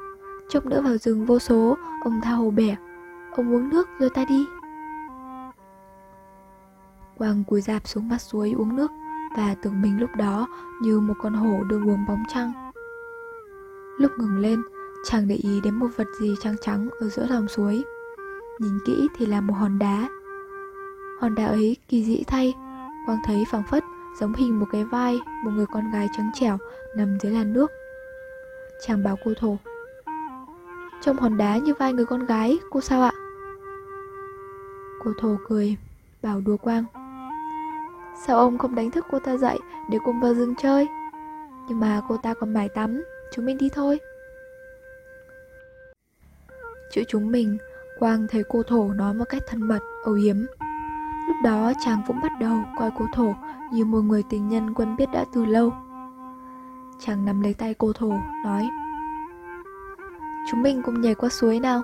Chốc 0.48 0.66
nữa 0.66 0.80
vào 0.80 0.96
rừng 0.96 1.26
vô 1.26 1.38
số, 1.38 1.76
ông 2.04 2.20
tha 2.22 2.30
hồ 2.30 2.50
bẻ. 2.50 2.76
Ông 3.36 3.54
uống 3.54 3.68
nước 3.68 3.88
rồi 3.98 4.10
ta 4.10 4.24
đi. 4.24 4.46
Quang 7.18 7.44
cúi 7.44 7.60
dạp 7.60 7.86
xuống 7.88 8.08
mặt 8.08 8.18
suối 8.18 8.54
uống 8.58 8.76
nước 8.76 8.90
và 9.36 9.54
tưởng 9.62 9.82
mình 9.82 10.00
lúc 10.00 10.10
đó 10.16 10.48
như 10.82 11.00
một 11.00 11.14
con 11.22 11.34
hổ 11.34 11.64
được 11.64 11.80
uống 11.86 12.04
bóng 12.08 12.22
trăng. 12.28 12.52
Lúc 13.98 14.12
ngừng 14.18 14.38
lên, 14.38 14.62
chàng 15.04 15.28
để 15.28 15.34
ý 15.34 15.60
đến 15.60 15.74
một 15.74 15.88
vật 15.96 16.06
gì 16.20 16.34
trắng 16.40 16.56
trắng 16.60 16.88
ở 17.00 17.08
giữa 17.08 17.26
dòng 17.26 17.48
suối. 17.48 17.84
Nhìn 18.58 18.78
kỹ 18.86 19.08
thì 19.16 19.26
là 19.26 19.40
một 19.40 19.54
hòn 19.54 19.78
đá. 19.78 20.08
Hòn 21.20 21.34
đá 21.34 21.46
ấy 21.46 21.76
kỳ 21.88 22.04
dị 22.04 22.24
thay, 22.26 22.54
Quang 23.06 23.18
thấy 23.24 23.44
phẳng 23.50 23.62
phất 23.70 23.84
giống 24.20 24.34
hình 24.34 24.60
một 24.60 24.66
cái 24.72 24.84
vai 24.84 25.20
một 25.44 25.50
người 25.50 25.66
con 25.66 25.90
gái 25.90 26.08
trắng 26.16 26.30
trẻo 26.34 26.58
nằm 26.96 27.18
dưới 27.20 27.32
làn 27.32 27.52
nước. 27.52 27.72
Chàng 28.86 29.02
bảo 29.02 29.16
cô 29.24 29.32
thổ. 29.40 29.56
Trong 31.00 31.16
hòn 31.16 31.36
đá 31.36 31.56
như 31.56 31.74
vai 31.74 31.92
người 31.92 32.06
con 32.06 32.26
gái, 32.26 32.58
cô 32.70 32.80
sao 32.80 33.02
ạ? 33.02 33.12
Cô 35.04 35.12
thổ 35.20 35.36
cười, 35.48 35.76
bảo 36.22 36.40
đùa 36.40 36.56
Quang. 36.56 36.84
Sao 38.26 38.38
ông 38.38 38.58
không 38.58 38.74
đánh 38.74 38.90
thức 38.90 39.06
cô 39.10 39.18
ta 39.18 39.36
dậy 39.36 39.58
để 39.90 39.98
cùng 40.04 40.20
vào 40.20 40.34
rừng 40.34 40.54
chơi? 40.58 40.86
Nhưng 41.68 41.80
mà 41.80 42.00
cô 42.08 42.16
ta 42.22 42.34
còn 42.34 42.54
mải 42.54 42.68
tắm, 42.68 43.04
chúng 43.32 43.44
mình 43.44 43.58
đi 43.58 43.68
thôi. 43.74 44.00
Chữ 46.92 47.02
chúng 47.08 47.32
mình, 47.32 47.58
Quang 47.98 48.26
thấy 48.30 48.42
cô 48.48 48.62
thổ 48.62 48.92
nói 48.92 49.14
một 49.14 49.24
cách 49.28 49.42
thân 49.46 49.62
mật, 49.62 49.80
âu 50.04 50.14
yếm. 50.14 50.36
Lúc 51.36 51.44
đó 51.44 51.72
chàng 51.80 52.02
cũng 52.06 52.20
bắt 52.20 52.32
đầu 52.40 52.58
coi 52.78 52.90
cô 52.98 53.06
thổ 53.12 53.34
như 53.72 53.84
một 53.84 54.00
người 54.00 54.22
tình 54.22 54.48
nhân 54.48 54.74
quen 54.74 54.96
biết 54.96 55.06
đã 55.12 55.24
từ 55.32 55.44
lâu. 55.44 55.72
Chàng 56.98 57.24
nắm 57.24 57.40
lấy 57.40 57.54
tay 57.54 57.74
cô 57.74 57.92
thổ, 57.92 58.12
nói 58.44 58.68
Chúng 60.50 60.62
mình 60.62 60.82
cùng 60.84 61.00
nhảy 61.00 61.14
qua 61.14 61.28
suối 61.28 61.60
nào. 61.60 61.82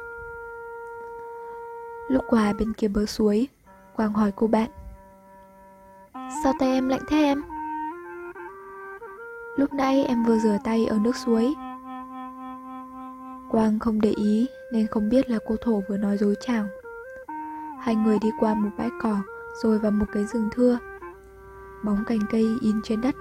Lúc 2.09 2.25
qua 2.29 2.53
bên 2.53 2.73
kia 2.73 2.89
bờ 2.89 3.07
suối, 3.07 3.49
Quang 3.97 4.13
hỏi 4.13 4.33
cô 4.37 4.47
bạn 4.47 4.71
Sao 6.15 6.53
tay 6.59 6.69
em 6.69 6.89
lạnh 6.89 7.03
thế 7.09 7.17
em? 7.17 7.43
Lúc 9.57 9.73
nãy 9.73 10.05
em 10.05 10.25
vừa 10.25 10.39
rửa 10.39 10.57
tay 10.65 10.87
ở 10.87 10.99
nước 10.99 11.17
suối 11.17 11.55
Quang 13.51 13.79
không 13.79 14.01
để 14.01 14.11
ý 14.11 14.47
nên 14.73 14.87
không 14.87 15.09
biết 15.09 15.31
là 15.31 15.39
cô 15.49 15.57
thổ 15.61 15.83
vừa 15.89 15.97
nói 15.97 16.19
dối 16.19 16.35
chàng 16.47 16.67
Hai 17.81 17.95
người 17.95 18.19
đi 18.19 18.31
qua 18.41 18.55
một 18.55 18.71
bãi 18.79 18.89
cỏ 19.03 19.17
rồi 19.55 19.79
vào 19.79 19.91
một 19.91 20.07
cái 20.13 20.25
rừng 20.25 20.49
thưa. 20.53 20.79
Bóng 21.85 22.05
cành 22.07 22.21
cây 22.31 22.59
in 22.61 22.81
trên 22.83 23.01
đất 23.01 23.15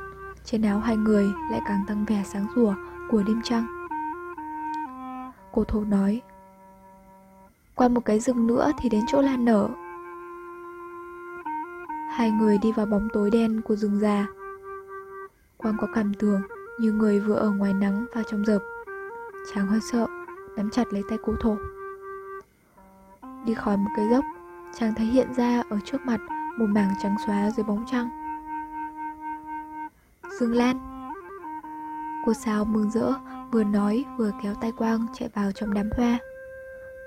Trên 0.45 0.61
áo 0.61 0.79
hai 0.79 0.97
người 0.97 1.31
lại 1.51 1.61
càng 1.67 1.83
tăng 1.87 2.05
vẻ 2.05 2.23
sáng 2.25 2.47
rủa 2.55 2.73
của 3.09 3.23
đêm 3.23 3.41
trăng. 3.43 3.67
Cô 5.51 5.63
thổ 5.63 5.83
nói 5.83 6.21
Qua 7.75 7.87
một 7.87 8.05
cái 8.05 8.19
rừng 8.19 8.47
nữa 8.47 8.71
thì 8.79 8.89
đến 8.89 9.01
chỗ 9.07 9.21
lan 9.21 9.45
nở 9.45 9.69
Hai 12.11 12.31
người 12.31 12.57
đi 12.57 12.71
vào 12.71 12.85
bóng 12.85 13.07
tối 13.13 13.31
đen 13.31 13.61
của 13.61 13.75
rừng 13.75 13.99
già. 13.99 14.27
Quang 15.57 15.77
có 15.81 15.87
cảm 15.93 16.13
tưởng 16.13 16.41
như 16.79 16.91
người 16.91 17.19
vừa 17.19 17.35
ở 17.35 17.51
ngoài 17.51 17.73
nắng 17.73 18.05
và 18.15 18.23
trong 18.31 18.43
rợp. 18.45 18.59
Chàng 19.53 19.67
hơi 19.67 19.79
sợ, 19.81 20.07
nắm 20.55 20.69
chặt 20.69 20.93
lấy 20.93 21.03
tay 21.09 21.17
cô 21.23 21.33
thổ 21.41 21.57
Đi 23.45 23.53
khỏi 23.53 23.77
một 23.77 23.89
cái 23.95 24.07
dốc, 24.11 24.25
chàng 24.73 24.93
thấy 24.95 25.05
hiện 25.05 25.33
ra 25.33 25.63
ở 25.69 25.79
trước 25.85 26.01
mặt 26.05 26.19
một 26.57 26.65
mảng 26.69 26.93
trắng 27.03 27.15
xóa 27.25 27.51
dưới 27.51 27.63
bóng 27.63 27.85
trăng. 27.91 28.09
Dương 30.39 30.55
Lan. 30.55 30.77
Cô 32.25 32.33
sao 32.33 32.65
mừng 32.65 32.91
rỡ, 32.91 33.13
vừa 33.51 33.63
nói 33.63 34.05
vừa 34.17 34.31
kéo 34.43 34.53
tay 34.61 34.71
Quang 34.71 35.05
chạy 35.13 35.29
vào 35.33 35.51
trong 35.51 35.73
đám 35.73 35.89
hoa. 35.97 36.19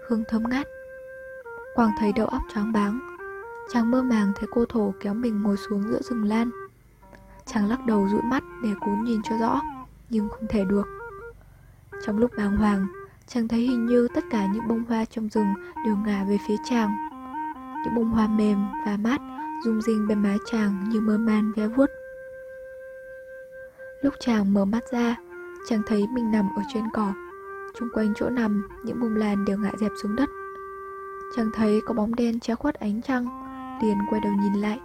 Hương 0.09 0.25
thơm 0.29 0.43
ngát. 0.49 0.67
Quang 1.75 1.91
thấy 1.99 2.13
đầu 2.13 2.27
óc 2.27 2.43
choáng 2.55 2.73
váng. 2.73 3.17
Chàng 3.73 3.91
mơ 3.91 4.03
màng 4.03 4.33
thấy 4.37 4.49
cô 4.51 4.65
thổ 4.69 4.95
kéo 5.01 5.15
mình 5.15 5.43
ngồi 5.43 5.57
xuống 5.57 5.83
giữa 5.91 6.03
rừng 6.03 6.25
lan. 6.25 6.51
Chàng 7.47 7.69
lắc 7.69 7.87
đầu 7.87 8.09
dụi 8.11 8.23
mắt 8.23 8.43
để 8.63 8.71
cố 8.81 8.91
nhìn 9.03 9.21
cho 9.23 9.37
rõ, 9.39 9.61
Nhưng 10.11 10.29
không 10.29 10.47
thể 10.49 10.65
được. 10.65 10.87
Trong 12.07 12.19
lúc 12.19 12.31
bàng 12.37 12.57
hoàng, 12.57 12.87
Chàng 13.27 13.49
thấy 13.49 13.61
hình 13.61 13.87
như 13.87 14.09
tất 14.15 14.25
cả 14.31 14.47
những 14.47 14.69
bông 14.69 14.85
hoa 14.89 15.05
trong 15.05 15.29
rừng 15.29 15.55
đều 15.87 15.97
ngả 15.97 16.25
về 16.29 16.39
phía 16.49 16.57
chàng. 16.65 16.91
Những 17.85 17.95
bông 17.95 18.11
hoa 18.11 18.27
mềm 18.27 18.59
và 18.87 18.97
mát, 18.97 19.21
rung 19.65 19.83
rinh 19.83 20.09
bên 20.09 20.23
mái 20.23 20.39
chàng 20.53 20.85
như 20.89 21.01
mơ 21.01 21.19
man 21.19 21.53
ve 21.57 21.67
vuốt 21.67 21.91
Lúc 24.03 24.15
chàng 24.21 24.55
mở 24.55 24.65
mắt 24.65 24.85
ra, 24.93 25.17
Chàng 25.69 25.83
thấy 25.87 26.07
mình 26.15 26.31
nằm 26.31 26.49
ở 26.57 26.63
trên 26.75 26.85
cỏ. 26.93 27.13
Trung 27.79 27.89
quanh 27.95 28.15
chỗ 28.17 28.31
nằm, 28.31 28.69
Những 28.85 29.01
bông 29.01 29.17
lan 29.17 29.45
đều 29.45 29.59
ngã 29.59 29.71
dẹp 29.81 29.93
xuống 30.03 30.17
đất. 30.17 30.29
Chàng 31.37 31.51
thấy 31.55 31.81
có 31.87 31.95
bóng 31.95 32.15
đen 32.15 32.41
che 32.41 32.55
khuất 32.55 32.75
ánh 32.75 33.03
trăng, 33.03 33.27
liền 33.83 33.99
quay 34.11 34.21
đầu 34.21 34.33
nhìn 34.33 34.55
lại. 34.55 34.81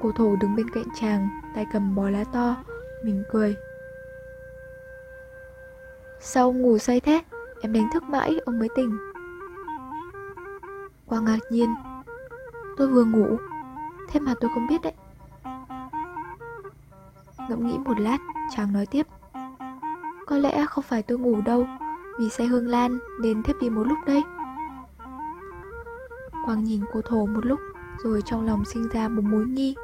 Cô 0.00 0.12
thổ 0.12 0.36
đứng 0.36 0.56
bên 0.56 0.70
cạnh 0.70 0.86
chàng, 1.00 1.28
Tay 1.54 1.66
cầm 1.72 1.94
bó 1.94 2.08
lá 2.10 2.24
to 2.24 2.56
Mình 3.04 3.24
cười. 3.32 3.56
Sao 6.20 6.48
ông 6.48 6.62
ngủ 6.62 6.78
say 6.78 7.00
thế? 7.00 7.22
Em 7.60 7.72
đánh 7.72 7.88
thức 7.92 8.02
mãi, 8.02 8.40
ông 8.44 8.58
mới 8.58 8.68
tỉnh. 8.76 9.11
Quang 11.12 11.24
ngạc 11.24 11.38
nhiên. 11.50 11.74
Tôi 12.76 12.88
vừa 12.88 13.04
ngủ, 13.04 13.36
Thế 14.08 14.20
mà 14.20 14.34
tôi 14.40 14.50
không 14.54 14.66
biết 14.66 14.82
đấy. 14.82 14.92
Ngẫm 17.48 17.66
nghĩ 17.66 17.78
một 17.78 18.00
lát, 18.00 18.18
Chàng 18.56 18.72
nói 18.72 18.86
tiếp. 18.86 19.06
Có 20.26 20.38
lẽ 20.38 20.66
không 20.66 20.84
phải 20.84 21.02
tôi 21.02 21.18
ngủ 21.18 21.40
đâu, 21.44 21.66
Vì 22.18 22.30
xe 22.30 22.44
hương 22.44 22.68
lan 22.68 22.98
nên 23.20 23.42
thiếp 23.42 23.56
đi 23.60 23.70
một 23.70 23.82
lúc 23.82 23.98
đây 24.06 24.22
Quang 26.44 26.64
nhìn 26.64 26.80
cô 26.92 27.00
thổ 27.02 27.26
một 27.26 27.46
lúc, 27.46 27.60
Rồi 28.04 28.22
trong 28.22 28.46
lòng 28.46 28.64
sinh 28.64 28.88
ra 28.88 29.08
một 29.08 29.24
mối 29.24 29.46
nghi. 29.46 29.74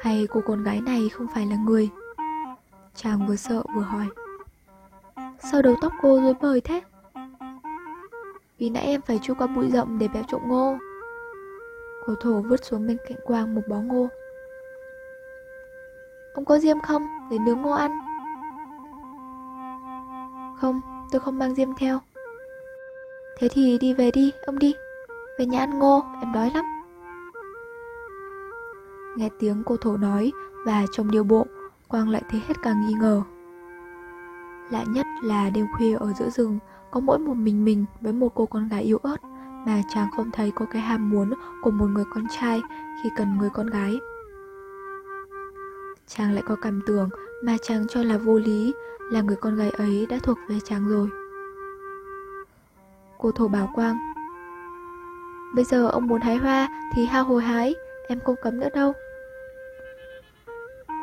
Hay 0.00 0.26
cô 0.30 0.40
con 0.46 0.62
gái 0.62 0.80
này 0.80 1.08
không 1.08 1.26
phải 1.34 1.46
là 1.46 1.56
người? 1.56 1.90
Chàng 2.94 3.26
vừa 3.26 3.36
sợ 3.36 3.62
vừa 3.74 3.82
hỏi. 3.82 4.06
Sao 5.52 5.62
đầu 5.62 5.76
tóc 5.80 5.92
cô 6.02 6.20
rối 6.20 6.34
bời 6.40 6.60
thế? 6.60 6.82
Vì 8.58 8.70
nãy 8.70 8.86
em 8.86 9.00
phải 9.02 9.18
chui 9.22 9.36
qua 9.36 9.46
bụi 9.46 9.70
rậm 9.70 9.98
để 9.98 10.08
béo 10.08 10.22
trộm 10.28 10.40
ngô. 10.44 10.76
Cô 12.06 12.14
thổ 12.20 12.42
vứt 12.42 12.64
xuống 12.64 12.86
bên 12.86 12.96
cạnh 13.08 13.18
Quang 13.24 13.54
một 13.54 13.60
bó 13.68 13.76
ngô. 13.76 14.08
Ông 16.34 16.44
có 16.44 16.58
diêm 16.58 16.80
không? 16.80 17.06
Để 17.30 17.38
nướng 17.46 17.62
ngô 17.62 17.70
ăn. 17.70 17.90
Không 20.60 20.80
tôi 21.12 21.20
không 21.20 21.38
mang 21.38 21.54
diêm 21.54 21.68
theo. 21.74 22.00
Thế 23.38 23.48
thì 23.48 23.78
đi 23.78 23.94
về 23.94 24.10
đi 24.10 24.32
ông 24.46 24.58
đi. 24.58 24.74
Về 25.38 25.46
nhà 25.46 25.58
ăn 25.58 25.78
ngô, 25.78 26.04
em 26.20 26.32
đói 26.32 26.50
lắm. 26.54 26.64
Nghe 29.16 29.28
tiếng 29.38 29.62
cô 29.66 29.76
thổ 29.76 29.96
nói 29.96 30.32
Và 30.64 30.84
trong 30.92 31.10
điều 31.10 31.24
bộ 31.24 31.46
Quang 31.88 32.08
lại 32.08 32.22
thấy 32.30 32.42
hết 32.48 32.54
càng 32.62 32.86
nghi 32.86 32.94
ngờ. 33.00 33.22
Lạ 34.70 34.84
nhất 34.88 35.06
là 35.22 35.50
đêm 35.50 35.66
khuya 35.76 35.96
ở 35.96 36.12
giữa 36.18 36.30
rừng 36.30 36.58
có 36.96 37.00
mỗi 37.00 37.18
một 37.18 37.34
mình 37.34 37.64
mình 37.64 37.84
với 38.00 38.12
một 38.12 38.34
cô 38.34 38.46
con 38.46 38.68
gái 38.68 38.82
yếu 38.82 38.98
ớt 39.02 39.16
Mà 39.66 39.82
chàng 39.94 40.08
không 40.16 40.30
thấy 40.30 40.52
có 40.54 40.66
cái 40.72 40.82
ham 40.82 41.10
muốn 41.10 41.32
của 41.62 41.70
một 41.70 41.86
người 41.86 42.04
con 42.14 42.24
trai 42.40 42.62
khi 43.02 43.10
cần 43.16 43.38
người 43.38 43.50
con 43.50 43.66
gái 43.66 43.98
Chàng 46.06 46.32
lại 46.32 46.42
có 46.46 46.56
cảm 46.62 46.80
tưởng 46.86 47.08
mà 47.42 47.56
chàng 47.62 47.86
cho 47.88 48.02
là 48.02 48.18
vô 48.18 48.38
lý 48.38 48.74
Là 49.12 49.20
người 49.20 49.36
con 49.36 49.56
gái 49.56 49.70
ấy 49.70 50.06
đã 50.06 50.18
thuộc 50.22 50.38
về 50.48 50.58
chàng 50.64 50.88
rồi 50.88 51.08
Cô 53.18 53.30
thổ 53.30 53.48
bảo 53.48 53.70
Quang 53.74 53.98
Bây 55.54 55.64
giờ 55.64 55.88
ông 55.88 56.06
muốn 56.06 56.20
hái 56.20 56.36
hoa 56.36 56.68
thì 56.94 57.06
hao 57.06 57.24
hồi 57.24 57.42
hái, 57.42 57.74
em 58.08 58.20
không 58.20 58.36
cấm 58.42 58.60
nữa 58.60 58.68
đâu. 58.74 58.92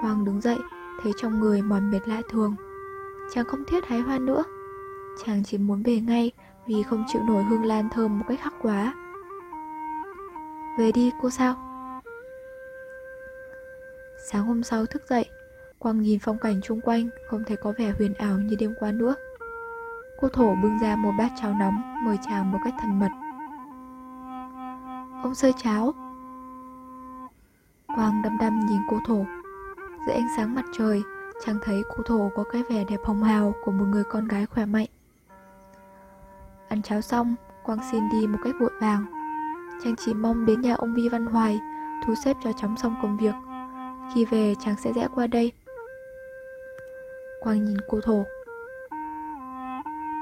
Quang 0.01 0.25
đứng 0.25 0.41
dậy, 0.41 0.57
thấy 1.03 1.11
trong 1.17 1.39
người 1.39 1.61
mỏi 1.61 1.81
mệt 1.81 2.07
lạ 2.07 2.21
thường. 2.29 2.55
Chàng 3.33 3.45
không 3.45 3.63
thiết 3.65 3.85
hái 3.85 3.99
hoa 3.99 4.19
nữa. 4.19 4.43
Chàng 5.25 5.43
chỉ 5.43 5.57
muốn 5.57 5.83
về 5.83 5.99
ngay 5.99 6.31
vì 6.67 6.83
không 6.83 7.05
chịu 7.07 7.21
nổi 7.23 7.43
hương 7.43 7.65
lan 7.65 7.89
thơm 7.89 8.19
một 8.19 8.25
cách 8.27 8.39
khắc 8.41 8.53
quá. 8.61 8.93
Về 10.77 10.91
đi 10.91 11.11
cô 11.21 11.29
sao? 11.29 11.55
Sáng 14.31 14.43
hôm 14.43 14.63
sau 14.63 14.85
thức 14.85 15.03
dậy, 15.09 15.25
Quang 15.79 16.01
nhìn 16.01 16.19
phong 16.19 16.37
cảnh 16.37 16.61
chung 16.63 16.81
quanh 16.81 17.09
không 17.29 17.43
thể 17.47 17.55
có 17.55 17.73
vẻ 17.77 17.93
huyền 17.97 18.13
ảo 18.13 18.37
như 18.37 18.55
đêm 18.59 18.73
qua 18.79 18.91
nữa. 18.91 19.15
Cô 20.21 20.27
thổ 20.27 20.55
bưng 20.63 20.79
ra 20.79 20.95
một 20.95 21.11
bát 21.17 21.31
cháo 21.41 21.53
nóng 21.53 21.81
mời 22.05 22.17
chàng 22.25 22.51
một 22.51 22.59
cách 22.63 22.73
thân 22.81 22.99
mật. 22.99 23.09
Ông 25.23 25.35
sơi 25.35 25.53
cháo 25.63 25.93
Quang 27.95 28.21
đăm 28.21 28.37
đăm 28.37 28.59
nhìn 28.59 28.81
cô 28.89 28.99
thổ 29.07 29.25
Dưới 30.07 30.15
ánh 30.15 30.27
sáng 30.37 30.55
mặt 30.55 30.65
trời 30.77 31.03
Chàng 31.45 31.57
thấy 31.63 31.83
cô 31.89 32.03
thổ 32.03 32.29
có 32.35 32.43
cái 32.51 32.63
vẻ 32.69 32.83
đẹp 32.89 32.99
hồng 33.03 33.23
hào 33.23 33.53
Của 33.65 33.71
một 33.71 33.85
người 33.85 34.03
con 34.03 34.27
gái 34.27 34.45
khỏe 34.45 34.65
mạnh 34.65 34.87
Ăn 36.73 36.81
cháo 36.81 37.01
xong, 37.01 37.35
Quang 37.63 37.79
xin 37.91 38.09
đi 38.09 38.27
một 38.27 38.37
cách 38.43 38.55
vội 38.59 38.71
vàng. 38.81 39.05
Chàng 39.83 39.95
chỉ 39.95 40.13
mong 40.13 40.45
đến 40.45 40.61
nhà 40.61 40.73
ông 40.73 40.93
Vi 40.93 41.09
Văn 41.09 41.25
Hoài, 41.25 41.59
thu 42.05 42.13
xếp 42.15 42.37
cho 42.43 42.51
chóng 42.53 42.77
xong 42.77 42.95
công 43.01 43.17
việc. 43.17 43.33
Khi 44.13 44.25
về 44.25 44.55
chàng 44.59 44.75
sẽ 44.75 44.93
rẽ 44.93 45.07
qua 45.15 45.27
đây. 45.27 45.51
Quang 47.41 47.65
nhìn 47.65 47.77
cô 47.89 47.99
thổ. 48.03 48.23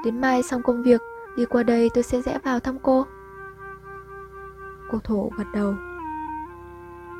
Đến 0.04 0.20
mai 0.20 0.42
xong 0.42 0.62
công 0.62 0.82
việc, 0.82 1.00
đi 1.36 1.44
qua 1.44 1.62
đây 1.62 1.90
tôi 1.94 2.02
sẽ 2.02 2.22
rẽ 2.22 2.38
vào 2.44 2.60
thăm 2.60 2.78
cô. 2.82 3.06
Cô 4.90 4.98
thổ 5.04 5.30
gật 5.38 5.46
đầu. 5.54 5.74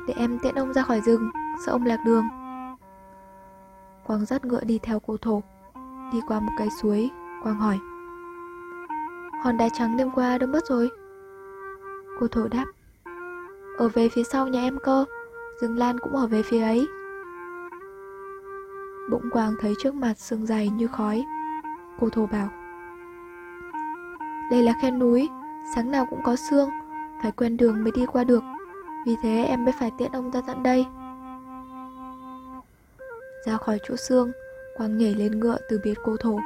Để 0.07 0.13
em 0.17 0.39
tiện 0.39 0.55
ông 0.55 0.73
ra 0.73 0.81
khỏi 0.81 1.01
rừng, 1.01 1.31
sợ 1.65 1.71
ông 1.71 1.85
lạc 1.85 1.99
đường. 2.05 2.25
Quang 4.03 4.25
dắt 4.25 4.45
ngựa 4.45 4.63
đi 4.63 4.79
theo 4.83 4.99
cô 4.99 5.17
thổ. 5.17 5.43
Đi 6.13 6.19
qua 6.27 6.39
một 6.39 6.51
cái 6.57 6.69
suối, 6.81 7.09
Quang 7.43 7.55
hỏi. 7.55 7.79
Hòn 9.43 9.57
đá 9.57 9.69
trắng 9.69 9.97
đêm 9.97 10.11
qua 10.11 10.37
đâu 10.37 10.49
mất 10.49 10.65
rồi? 10.65 10.89
Cô 12.19 12.27
thổ 12.27 12.47
đáp. 12.47 12.65
Ở 13.77 13.89
về 13.89 14.09
phía 14.09 14.23
sau 14.23 14.47
nhà 14.47 14.61
em 14.61 14.77
cơ, 14.83 15.05
rừng 15.61 15.77
lan 15.77 15.99
cũng 15.99 16.15
ở 16.15 16.27
về 16.27 16.43
phía 16.43 16.61
ấy. 16.61 16.87
Bỗng 19.11 19.29
Quang 19.31 19.53
thấy 19.61 19.73
trước 19.79 19.93
mặt 19.93 20.13
sương 20.17 20.45
dày 20.45 20.69
như 20.69 20.87
khói. 20.87 21.25
Cô 21.99 22.09
thổ 22.09 22.25
bảo. 22.25 22.49
Đây 24.51 24.63
là 24.63 24.73
khe 24.81 24.91
núi, 24.91 25.29
sáng 25.75 25.91
nào 25.91 26.05
cũng 26.09 26.23
có 26.23 26.35
sương, 26.35 26.69
phải 27.21 27.31
quen 27.31 27.57
đường 27.57 27.83
mới 27.83 27.91
đi 27.95 28.05
qua 28.05 28.23
được. 28.23 28.43
Vì 29.05 29.15
thế 29.23 29.45
em 29.49 29.65
mới 29.65 29.73
phải 29.79 29.91
tiện 29.97 30.11
ông 30.11 30.31
ra 30.31 30.41
tận 30.47 30.63
đây. 30.63 30.85
Ra 33.45 33.57
khỏi 33.57 33.79
chỗ 33.87 33.95
sương, 33.95 34.31
Quang 34.77 34.97
nhảy 34.97 35.13
lên 35.13 35.39
ngựa 35.39 35.57
từ 35.69 35.79
biệt 35.83 35.97
cô 36.03 36.17
thổ. 36.17 36.39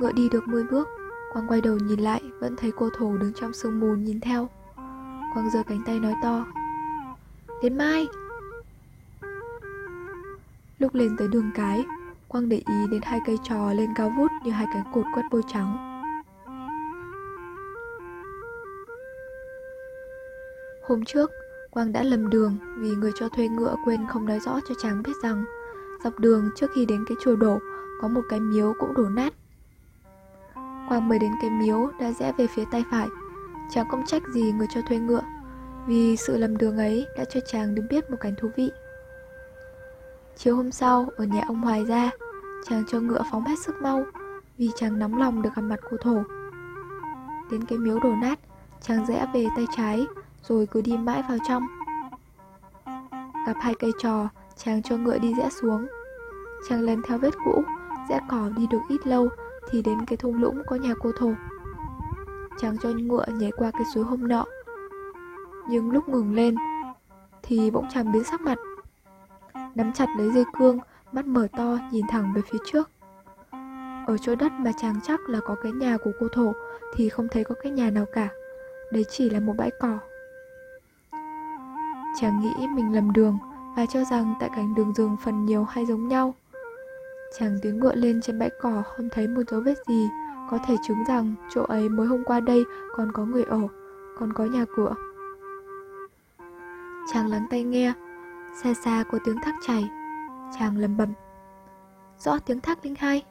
Ngựa 0.00 0.12
đi 0.12 0.28
được 0.28 0.48
10 0.48 0.64
bước, 0.64 0.88
Quang 1.32 1.48
quay 1.48 1.60
đầu 1.60 1.78
nhìn 1.78 2.00
lại, 2.00 2.22
vẫn 2.40 2.56
thấy 2.56 2.72
cô 2.76 2.88
thổ 2.98 3.16
đứng 3.16 3.32
trong 3.32 3.52
sương 3.52 3.80
mù 3.80 3.94
nhìn 3.94 4.20
theo. 4.20 4.48
Quang 5.34 5.50
giơ 5.52 5.62
cánh 5.62 5.82
tay 5.86 6.00
nói 6.00 6.14
to. 6.22 6.46
Đến 7.62 7.78
mai! 7.78 8.06
Lúc 10.78 10.94
lên 10.94 11.16
tới 11.18 11.28
đường 11.28 11.50
cái, 11.54 11.84
Quang 12.28 12.48
để 12.48 12.56
ý 12.56 12.86
đến 12.90 13.00
hai 13.02 13.20
cây 13.26 13.38
trò 13.48 13.72
lên 13.72 13.90
cao 13.96 14.12
vút 14.18 14.30
như 14.44 14.50
hai 14.50 14.66
cánh 14.74 14.84
cột 14.94 15.04
quét 15.14 15.22
bôi 15.30 15.42
trắng. 15.52 16.02
Hôm 20.88 21.04
trước, 21.04 21.30
Quang 21.70 21.92
đã 21.92 22.02
lầm 22.02 22.30
đường 22.30 22.56
vì 22.78 22.90
người 22.90 23.12
cho 23.14 23.28
thuê 23.28 23.48
ngựa 23.48 23.76
quên 23.84 24.06
không 24.08 24.26
nói 24.26 24.40
rõ 24.40 24.60
cho 24.68 24.74
chàng 24.82 25.02
biết 25.02 25.12
rằng 25.22 25.44
dọc 26.04 26.18
đường 26.18 26.50
trước 26.56 26.70
khi 26.74 26.86
đến 26.86 27.04
cái 27.08 27.16
chùa 27.24 27.36
đổ 27.36 27.58
có 28.00 28.08
một 28.08 28.22
cái 28.28 28.40
miếu 28.40 28.74
cũng 28.78 28.94
đổ 28.94 29.08
nát. 29.08 29.34
Quang 30.92 31.08
mới 31.08 31.18
đến 31.18 31.32
cái 31.40 31.50
miếu 31.50 31.90
đã 32.00 32.12
rẽ 32.12 32.32
về 32.32 32.46
phía 32.46 32.64
tay 32.70 32.84
phải. 32.90 33.08
Chàng 33.70 33.88
không 33.88 34.06
trách 34.06 34.22
gì 34.28 34.52
người 34.52 34.66
cho 34.74 34.80
thuê 34.88 34.98
ngựa 34.98 35.22
vì 35.86 36.16
sự 36.16 36.38
lầm 36.38 36.56
đường 36.56 36.76
ấy 36.76 37.06
đã 37.18 37.24
cho 37.24 37.40
chàng 37.40 37.74
được 37.74 37.82
biết 37.90 38.10
một 38.10 38.16
cảnh 38.20 38.34
thú 38.38 38.50
vị. 38.56 38.70
Chiều 40.36 40.56
hôm 40.56 40.72
sau, 40.72 41.08
ở 41.16 41.24
nhà 41.24 41.42
ông 41.46 41.60
Hoài 41.60 41.84
ra, 41.84 42.10
chàng 42.68 42.84
cho 42.88 43.00
ngựa 43.00 43.22
phóng 43.30 43.44
hết 43.44 43.58
sức 43.58 43.74
mau 43.82 44.04
vì 44.58 44.70
chàng 44.76 44.98
nóng 44.98 45.18
lòng 45.18 45.42
được 45.42 45.50
gặp 45.56 45.62
mặt 45.62 45.80
cô 45.90 45.96
thổ. 45.96 46.22
Đến 47.50 47.64
cái 47.64 47.78
miếu 47.78 47.98
đổ 47.98 48.14
nát, 48.22 48.38
chàng 48.80 49.06
rẽ 49.06 49.26
về 49.34 49.46
tay 49.56 49.66
trái 49.76 50.06
rồi 50.42 50.66
cứ 50.66 50.80
đi 50.80 50.96
mãi 50.96 51.22
vào 51.28 51.38
trong. 51.48 51.66
Gặp 53.46 53.56
hai 53.60 53.74
cây 53.78 53.92
trò, 54.02 54.28
chàng 54.56 54.82
cho 54.82 54.96
ngựa 54.96 55.18
đi 55.18 55.34
rẽ 55.34 55.48
xuống. 55.62 55.86
Chàng 56.68 56.80
lần 56.80 57.02
theo 57.08 57.18
vết 57.18 57.34
cũ, 57.44 57.62
rẽ 58.08 58.20
cỏ 58.28 58.50
đi 58.56 58.66
được 58.66 58.80
ít 58.88 59.06
lâu 59.06 59.28
thì 59.70 59.82
đến 59.82 60.06
cái 60.06 60.16
thung 60.16 60.40
lũng 60.40 60.62
có 60.66 60.76
nhà 60.76 60.94
cô 61.00 61.12
thổ. 61.18 61.32
Chàng 62.58 62.76
cho 62.82 62.88
ngựa 62.88 63.26
nhảy 63.28 63.50
qua 63.56 63.70
cái 63.70 63.82
suối 63.94 64.04
hôm 64.04 64.28
nọ. 64.28 64.44
Nhưng 65.68 65.90
lúc 65.90 66.08
ngừng 66.08 66.34
lên 66.34 66.54
thì 67.42 67.70
bỗng 67.70 67.86
chàng 67.94 68.12
biến 68.12 68.24
sắc 68.24 68.40
mặt. 68.40 68.58
Nắm 69.74 69.92
chặt 69.92 70.06
lấy 70.18 70.30
dây 70.30 70.44
cương, 70.58 70.78
mắt 71.12 71.26
mở 71.26 71.48
to 71.56 71.78
nhìn 71.92 72.06
thẳng 72.08 72.32
về 72.34 72.42
phía 72.50 72.58
trước. 72.72 72.90
Ở 74.06 74.18
chỗ 74.18 74.34
đất 74.34 74.52
mà 74.52 74.72
chàng 74.80 75.00
chắc 75.02 75.20
là 75.28 75.40
có 75.40 75.56
cái 75.62 75.72
nhà 75.72 75.96
của 76.04 76.10
cô 76.20 76.28
thổ 76.32 76.52
thì 76.94 77.08
không 77.08 77.28
thấy 77.28 77.44
có 77.44 77.54
cái 77.62 77.72
nhà 77.72 77.90
nào 77.90 78.04
cả. 78.12 78.28
Đấy 78.92 79.04
chỉ 79.10 79.30
là 79.30 79.40
một 79.40 79.54
bãi 79.58 79.70
cỏ. 79.80 79.98
Chàng 82.20 82.40
nghĩ 82.40 82.66
mình 82.66 82.94
lầm 82.94 83.12
đường 83.12 83.38
và 83.76 83.86
cho 83.86 84.04
rằng 84.04 84.34
tại 84.40 84.50
cánh 84.56 84.74
đường 84.74 84.94
rừng 84.94 85.16
phần 85.24 85.44
nhiều 85.44 85.64
hay 85.64 85.86
giống 85.86 86.08
nhau. 86.08 86.34
Chàng 87.38 87.58
tiếng 87.62 87.78
ngựa 87.78 87.94
lên 87.94 88.20
trên 88.20 88.38
bãi 88.38 88.50
cỏ 88.60 88.82
không 88.96 89.08
thấy 89.12 89.28
một 89.28 89.42
dấu 89.48 89.60
vết 89.60 89.74
gì, 89.88 90.08
có 90.50 90.58
thể 90.66 90.76
chứng 90.88 91.04
rằng 91.08 91.34
chỗ 91.50 91.62
ấy 91.62 91.88
mới 91.88 92.06
hôm 92.06 92.24
qua 92.24 92.40
đây 92.40 92.64
còn 92.96 93.12
có 93.12 93.24
người 93.24 93.44
ở, 93.44 93.60
còn 94.18 94.32
có 94.32 94.44
nhà 94.44 94.64
cửa. 94.76 94.94
Chàng 97.12 97.30
lắng 97.30 97.46
tay 97.50 97.64
nghe, 97.64 97.92
xa 98.62 98.74
xa 98.84 99.04
có 99.12 99.18
tiếng 99.24 99.36
thác 99.42 99.54
chảy, 99.66 99.90
chàng 100.58 100.78
lầm 100.78 100.96
bầm. 100.96 101.08
Rõ 102.18 102.38
tiếng 102.38 102.60
thác 102.60 102.84
linh 102.84 102.94
hai. 102.98 103.24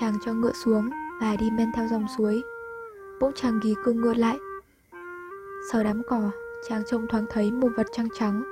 Chàng 0.00 0.14
cho 0.24 0.32
ngựa 0.32 0.52
xuống 0.64 0.90
và 1.20 1.36
đi 1.36 1.50
men 1.50 1.72
theo 1.72 1.88
dòng 1.88 2.06
suối. 2.18 2.42
Bỗng 3.20 3.32
chàng 3.34 3.60
ghi 3.62 3.74
cương 3.84 4.00
ngựa 4.00 4.14
lại. 4.14 4.38
Sau 5.72 5.84
đám 5.84 6.02
cỏ, 6.08 6.30
chàng 6.68 6.82
trông 6.90 7.06
thoáng 7.10 7.26
thấy 7.30 7.50
một 7.50 7.68
vật 7.76 7.86
trăng 7.92 8.08
trắng. 8.18 8.42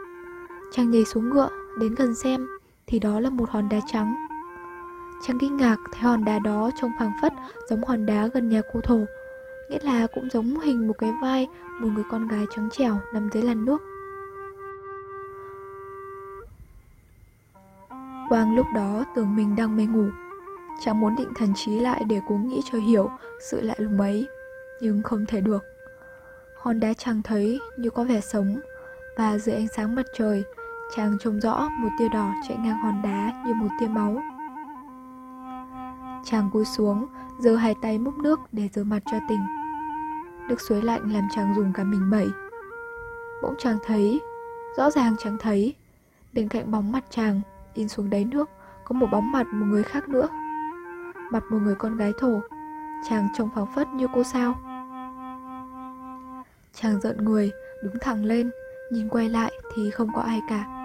Chàng 0.73 0.91
nhảy 0.91 1.05
xuống 1.05 1.31
ngựa, 1.31 1.49
đến 1.81 1.95
gần 1.95 2.15
xem, 2.15 2.47
thì 2.89 2.99
đó 2.99 3.21
là 3.21 3.31
một 3.31 3.51
hòn 3.51 3.69
đá 3.69 3.79
trắng. 3.87 4.15
Chàng 5.27 5.39
kinh 5.39 5.57
ngạc 5.57 5.77
thấy 5.93 6.03
hòn 6.03 6.25
đá 6.25 6.39
đó 6.39 6.71
trông 6.81 6.91
phảng 6.99 7.13
phất 7.23 7.33
giống 7.69 7.85
hòn 7.85 8.07
đá 8.07 8.27
gần 8.27 8.49
nhà 8.49 8.63
cô 8.73 8.81
thổ, 8.81 9.05
nghĩa 9.71 9.79
là 9.83 10.07
cũng 10.07 10.31
giống 10.31 10.61
hình 10.61 10.89
một 10.89 10.95
cái 10.99 11.13
vai 11.23 11.49
một 11.81 11.89
người 11.95 12.05
con 12.11 12.29
gái 12.29 12.47
trắng 12.57 12.69
trẻo 12.73 12.99
nằm 13.15 13.31
dưới 13.33 13.43
làn 13.43 13.65
nước. 13.65 13.83
Quang 18.29 18.57
lúc 18.57 18.67
đó 18.75 19.05
tưởng 19.17 19.37
mình 19.37 19.57
đang 19.57 19.77
mê 19.77 19.87
ngủ, 19.87 20.09
chàng 20.85 21.01
muốn 21.01 21.17
định 21.17 21.33
thần 21.35 21.53
trí 21.55 21.81
lại 21.81 22.05
để 22.09 22.21
cố 22.29 22.35
nghĩ 22.35 22.61
cho 22.73 22.79
hiểu 22.79 23.11
sự 23.41 23.61
lạ 23.61 23.75
lùng 23.79 24.01
ấy, 24.01 24.27
nhưng 24.81 25.03
không 25.03 25.27
thể 25.27 25.41
được. 25.41 25.65
Hòn 26.59 26.81
đá 26.81 26.95
chàng 26.95 27.23
thấy 27.23 27.61
như 27.77 27.91
có 27.91 28.05
vẻ 28.05 28.21
sống, 28.21 28.61
và 29.17 29.39
dưới 29.39 29.55
ánh 29.55 29.69
sáng 29.77 29.95
mặt 29.95 30.07
trời, 30.15 30.45
chàng 30.97 31.17
trông 31.21 31.41
rõ 31.41 31.69
một 31.79 31.89
tia 31.99 32.09
đỏ 32.09 32.33
chạy 32.49 32.57
ngang 32.57 32.79
hòn 32.83 33.03
đá 33.03 33.43
như 33.47 33.55
một 33.55 33.69
tia 33.81 33.89
máu. 33.89 34.23
Chàng 36.25 36.51
cúi 36.53 36.65
xuống, 36.65 37.07
giơ 37.39 37.57
hai 37.57 37.75
tay 37.83 37.99
múc 37.99 38.19
nước 38.19 38.41
để 38.53 38.69
rửa 38.75 38.85
mặt 38.85 39.03
cho 39.11 39.19
tỉnh. 39.29 39.41
Nước 40.49 40.61
suối 40.61 40.83
lạnh 40.83 41.13
làm 41.13 41.29
chàng 41.35 41.55
dùng 41.57 41.73
cả 41.73 41.85
mình 41.85 42.11
bẩy 42.11 42.29
Bỗng 43.43 43.55
chàng 43.59 43.79
thấy, 43.85 44.21
rõ 44.77 44.91
ràng 44.91 45.17
chàng 45.19 45.37
thấy, 45.39 45.75
bên 46.33 46.49
cạnh 46.49 46.71
bóng 46.71 46.93
mặt 46.93 47.05
chàng, 47.11 47.41
in 47.75 47.89
xuống 47.89 48.11
đáy 48.11 48.25
nước, 48.25 48.51
có 48.85 48.93
một 48.93 49.07
bóng 49.13 49.33
mặt 49.33 49.47
một 49.47 49.67
người 49.67 49.83
khác 49.83 50.09
nữa. 50.09 50.29
Mặt 51.31 51.43
một 51.51 51.59
người 51.63 51.75
con 51.75 51.97
gái 51.97 52.13
thổ, 52.19 52.41
chàng 53.09 53.29
trông 53.39 53.49
phóng 53.55 53.69
phất 53.75 53.89
như 53.89 54.07
cô 54.15 54.23
sao. 54.23 54.55
Chàng 56.75 57.01
giận 57.01 57.25
người, 57.25 57.51
đứng 57.83 57.95
thẳng 58.01 58.25
lên, 58.25 58.51
nhìn 58.93 59.09
quay 59.09 59.29
lại 59.29 59.53
thì 59.75 59.91
không 59.91 60.13
có 60.15 60.21
ai 60.23 60.43
cả. 60.49 60.78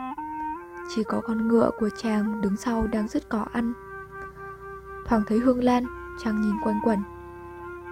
Chỉ 0.89 1.03
có 1.03 1.21
con 1.21 1.47
ngựa 1.47 1.71
của 1.79 1.89
chàng 1.89 2.41
đứng 2.41 2.57
sau 2.57 2.87
đang 2.87 3.07
rứt 3.07 3.29
cỏ 3.29 3.45
ăn. 3.51 3.73
Thoảng 5.05 5.23
thấy 5.27 5.39
hương 5.39 5.63
lan, 5.63 5.83
chàng 6.23 6.41
nhìn 6.41 6.55
quanh 6.63 6.79
quẩn. 6.83 6.99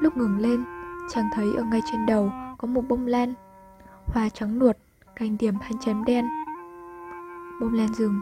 Lúc 0.02 0.18
ngừng 0.18 0.38
lên, 0.38 0.64
chàng 1.10 1.26
thấy 1.34 1.54
ở 1.58 1.64
ngay 1.64 1.82
trên 1.92 2.06
đầu 2.06 2.32
có 2.58 2.68
một 2.68 2.82
bông 2.88 3.08
lan, 3.08 3.34
hoa 4.06 4.30
trắng 4.30 4.60
nuột, 4.60 4.76
cành 5.16 5.38
điểm 5.38 5.56
hai 5.62 5.72
chém 5.86 6.06
đen. 6.06 6.26
Bông 7.62 7.74
lan 7.74 7.94
rừng. 7.94 8.20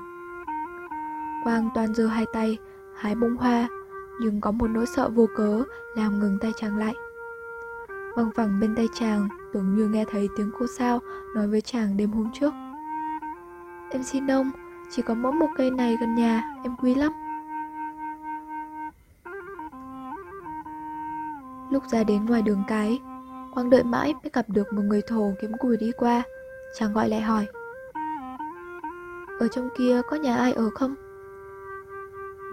Quang 1.43 1.69
toàn 1.75 1.93
giơ 1.93 2.07
hai 2.07 2.25
tay, 2.33 2.57
hái 2.95 3.15
bông 3.15 3.37
hoa, 3.37 3.67
nhưng 4.21 4.41
có 4.41 4.51
một 4.51 4.67
nỗi 4.67 4.85
sợ 4.85 5.09
vô 5.09 5.27
cớ 5.35 5.63
làm 5.95 6.19
ngừng 6.19 6.37
tay 6.41 6.51
chàng 6.57 6.77
lại. 6.77 6.95
Văng 8.15 8.31
vẳng 8.35 8.59
bên 8.59 8.75
tay 8.75 8.87
chàng, 8.93 9.27
tưởng 9.53 9.75
như 9.75 9.87
nghe 9.87 10.05
thấy 10.11 10.29
tiếng 10.37 10.51
cô 10.59 10.67
sao 10.67 10.99
nói 11.35 11.47
với 11.47 11.61
chàng 11.61 11.97
đêm 11.97 12.11
hôm 12.11 12.29
trước. 12.33 12.53
Em 13.91 14.03
xin 14.03 14.31
ông, 14.31 14.51
chỉ 14.89 15.01
có 15.01 15.13
mỗi 15.13 15.31
một 15.31 15.47
cây 15.57 15.71
này 15.71 15.97
gần 16.01 16.15
nhà, 16.15 16.43
em 16.63 16.75
quý 16.75 16.95
lắm. 16.95 17.11
Lúc 21.71 21.83
ra 21.91 22.03
đến 22.03 22.25
ngoài 22.25 22.41
đường 22.41 22.63
cái, 22.67 22.99
Quang 23.53 23.69
đợi 23.69 23.83
mãi 23.83 24.13
mới 24.13 24.29
gặp 24.33 24.45
được 24.47 24.73
một 24.73 24.81
người 24.81 25.01
thổ 25.07 25.31
kiếm 25.41 25.51
cùi 25.59 25.77
đi 25.77 25.91
qua. 25.97 26.23
Chàng 26.79 26.93
gọi 26.93 27.09
lại 27.09 27.21
hỏi. 27.21 27.47
Ở 29.39 29.47
trong 29.51 29.69
kia 29.77 30.01
có 30.09 30.17
nhà 30.17 30.35
ai 30.35 30.53
ở 30.53 30.69
không? 30.75 30.95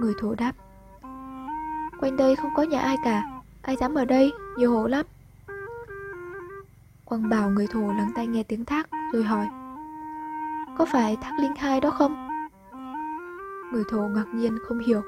Người 0.01 0.15
thổ 0.21 0.35
đáp. 0.35 0.53
Quanh 2.01 2.17
đây 2.17 2.37
không 2.37 2.51
có 2.57 2.63
nhà 2.63 2.81
ai 2.81 2.97
cả, 3.05 3.23
ai 3.63 3.77
dám 3.77 3.95
ở 3.95 4.05
đây, 4.05 4.33
nhiều 4.57 4.73
hổ 4.73 4.87
lắm. 4.87 5.07
Quang 7.05 7.29
bảo 7.29 7.51
người 7.51 7.67
thổ 7.67 7.81
lắng 7.81 8.11
tai 8.15 8.27
nghe 8.27 8.43
tiếng 8.43 8.65
thác 8.65 8.89
rồi 9.13 9.25
hỏi 9.25 9.47
có 10.79 10.85
phải 10.85 11.17
thác 11.23 11.33
linh 11.41 11.57
hai 11.57 11.81
đó 11.81 11.91
không? 11.91 12.29
Người 13.73 13.85
thổ 13.91 13.99
ngạc 13.99 14.27
nhiên 14.35 14.59
không 14.69 14.79
hiểu 14.79 15.03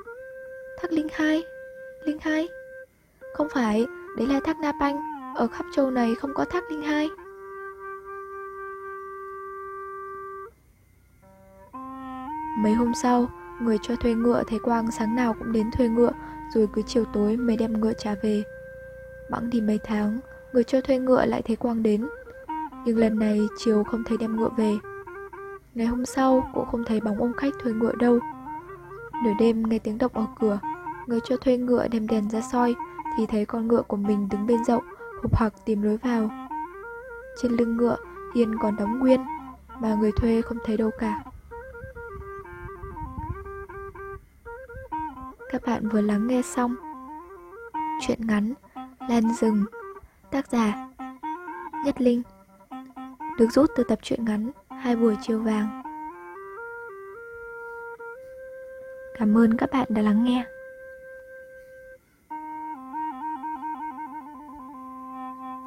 Thác 0.80 0.92
linh 0.92 1.08
hai? 1.12 1.42
Linh 2.04 2.18
hai? 2.20 2.48
Không 3.34 3.48
phải, 3.54 3.86
đấy 4.16 4.26
là 4.26 4.40
thác 4.44 4.58
Na 4.58 4.72
Panh, 4.80 5.18
ở 5.34 5.46
khắp 5.46 5.66
châu 5.72 5.90
này 5.90 6.14
không 6.14 6.34
có 6.34 6.44
thác 6.44 6.70
Linh 6.70 6.82
Hai. 6.82 7.08
Mấy 12.58 12.72
hôm 12.74 12.94
sau, 12.94 13.30
người 13.60 13.78
cho 13.82 13.96
thuê 13.96 14.14
ngựa 14.14 14.42
thấy 14.48 14.58
Quang 14.58 14.90
sáng 14.90 15.16
nào 15.16 15.34
cũng 15.38 15.52
đến 15.52 15.70
thuê 15.70 15.88
ngựa, 15.88 16.12
rồi 16.54 16.68
cứ 16.74 16.82
chiều 16.82 17.04
tối 17.04 17.36
mới 17.36 17.56
đem 17.56 17.80
ngựa 17.80 17.92
trả 17.92 18.14
về. 18.22 18.42
Bẵng 19.30 19.50
đi 19.50 19.60
mấy 19.60 19.78
tháng, 19.84 20.20
người 20.52 20.64
cho 20.64 20.80
thuê 20.80 20.98
ngựa 20.98 21.24
lại 21.24 21.42
thấy 21.42 21.56
Quang 21.56 21.82
đến. 21.82 22.08
Nhưng 22.84 22.98
lần 22.98 23.18
này 23.18 23.40
chiều 23.58 23.84
không 23.84 24.04
thấy 24.04 24.18
đem 24.18 24.36
ngựa 24.36 24.50
về. 24.56 24.78
Ngày 25.78 25.86
hôm 25.86 26.06
sau 26.06 26.50
cũng 26.54 26.66
không 26.66 26.84
thấy 26.84 27.00
bóng 27.00 27.18
ông 27.18 27.32
khách 27.36 27.52
thuê 27.62 27.72
ngựa 27.72 27.92
đâu. 27.98 28.18
Nửa 29.24 29.32
đêm 29.38 29.62
nghe 29.62 29.78
tiếng 29.78 29.98
động 29.98 30.12
ở 30.14 30.26
cửa, 30.40 30.58
người 31.06 31.20
cho 31.24 31.36
thuê 31.36 31.56
ngựa 31.56 31.88
đem 31.88 32.06
đèn 32.06 32.30
ra 32.30 32.40
soi 32.40 32.74
thì 33.16 33.26
thấy 33.26 33.46
con 33.46 33.68
ngựa 33.68 33.82
của 33.82 33.96
mình 33.96 34.28
đứng 34.28 34.46
bên 34.46 34.64
rộng, 34.64 34.84
hụp 35.22 35.36
hặc 35.36 35.52
tìm 35.64 35.82
lối 35.82 35.96
vào. 35.96 36.30
Trên 37.42 37.52
lưng 37.52 37.76
ngựa 37.76 37.96
Hiền 38.34 38.58
còn 38.58 38.76
đóng 38.76 38.98
nguyên, 38.98 39.20
mà 39.80 39.94
người 39.94 40.12
thuê 40.12 40.42
không 40.42 40.58
thấy 40.64 40.76
đâu 40.76 40.90
cả. 40.98 41.22
Các 45.50 45.62
bạn 45.66 45.88
vừa 45.88 46.00
lắng 46.00 46.26
nghe 46.26 46.42
xong 46.42 46.76
Chuyện 48.00 48.26
ngắn 48.26 48.54
Lan 49.08 49.34
rừng 49.40 49.64
Tác 50.30 50.50
giả 50.50 50.88
Nhất 51.84 52.00
Linh 52.00 52.22
Được 53.38 53.48
rút 53.52 53.70
từ 53.76 53.84
tập 53.84 53.98
truyện 54.02 54.24
ngắn 54.24 54.50
Hai 54.82 54.96
buổi 54.96 55.16
chiều 55.22 55.38
vàng. 55.38 55.82
Cảm 59.14 59.38
ơn 59.38 59.56
các 59.56 59.70
bạn 59.70 59.86
đã 59.88 60.02
lắng 60.02 60.24
nghe. 60.24 60.44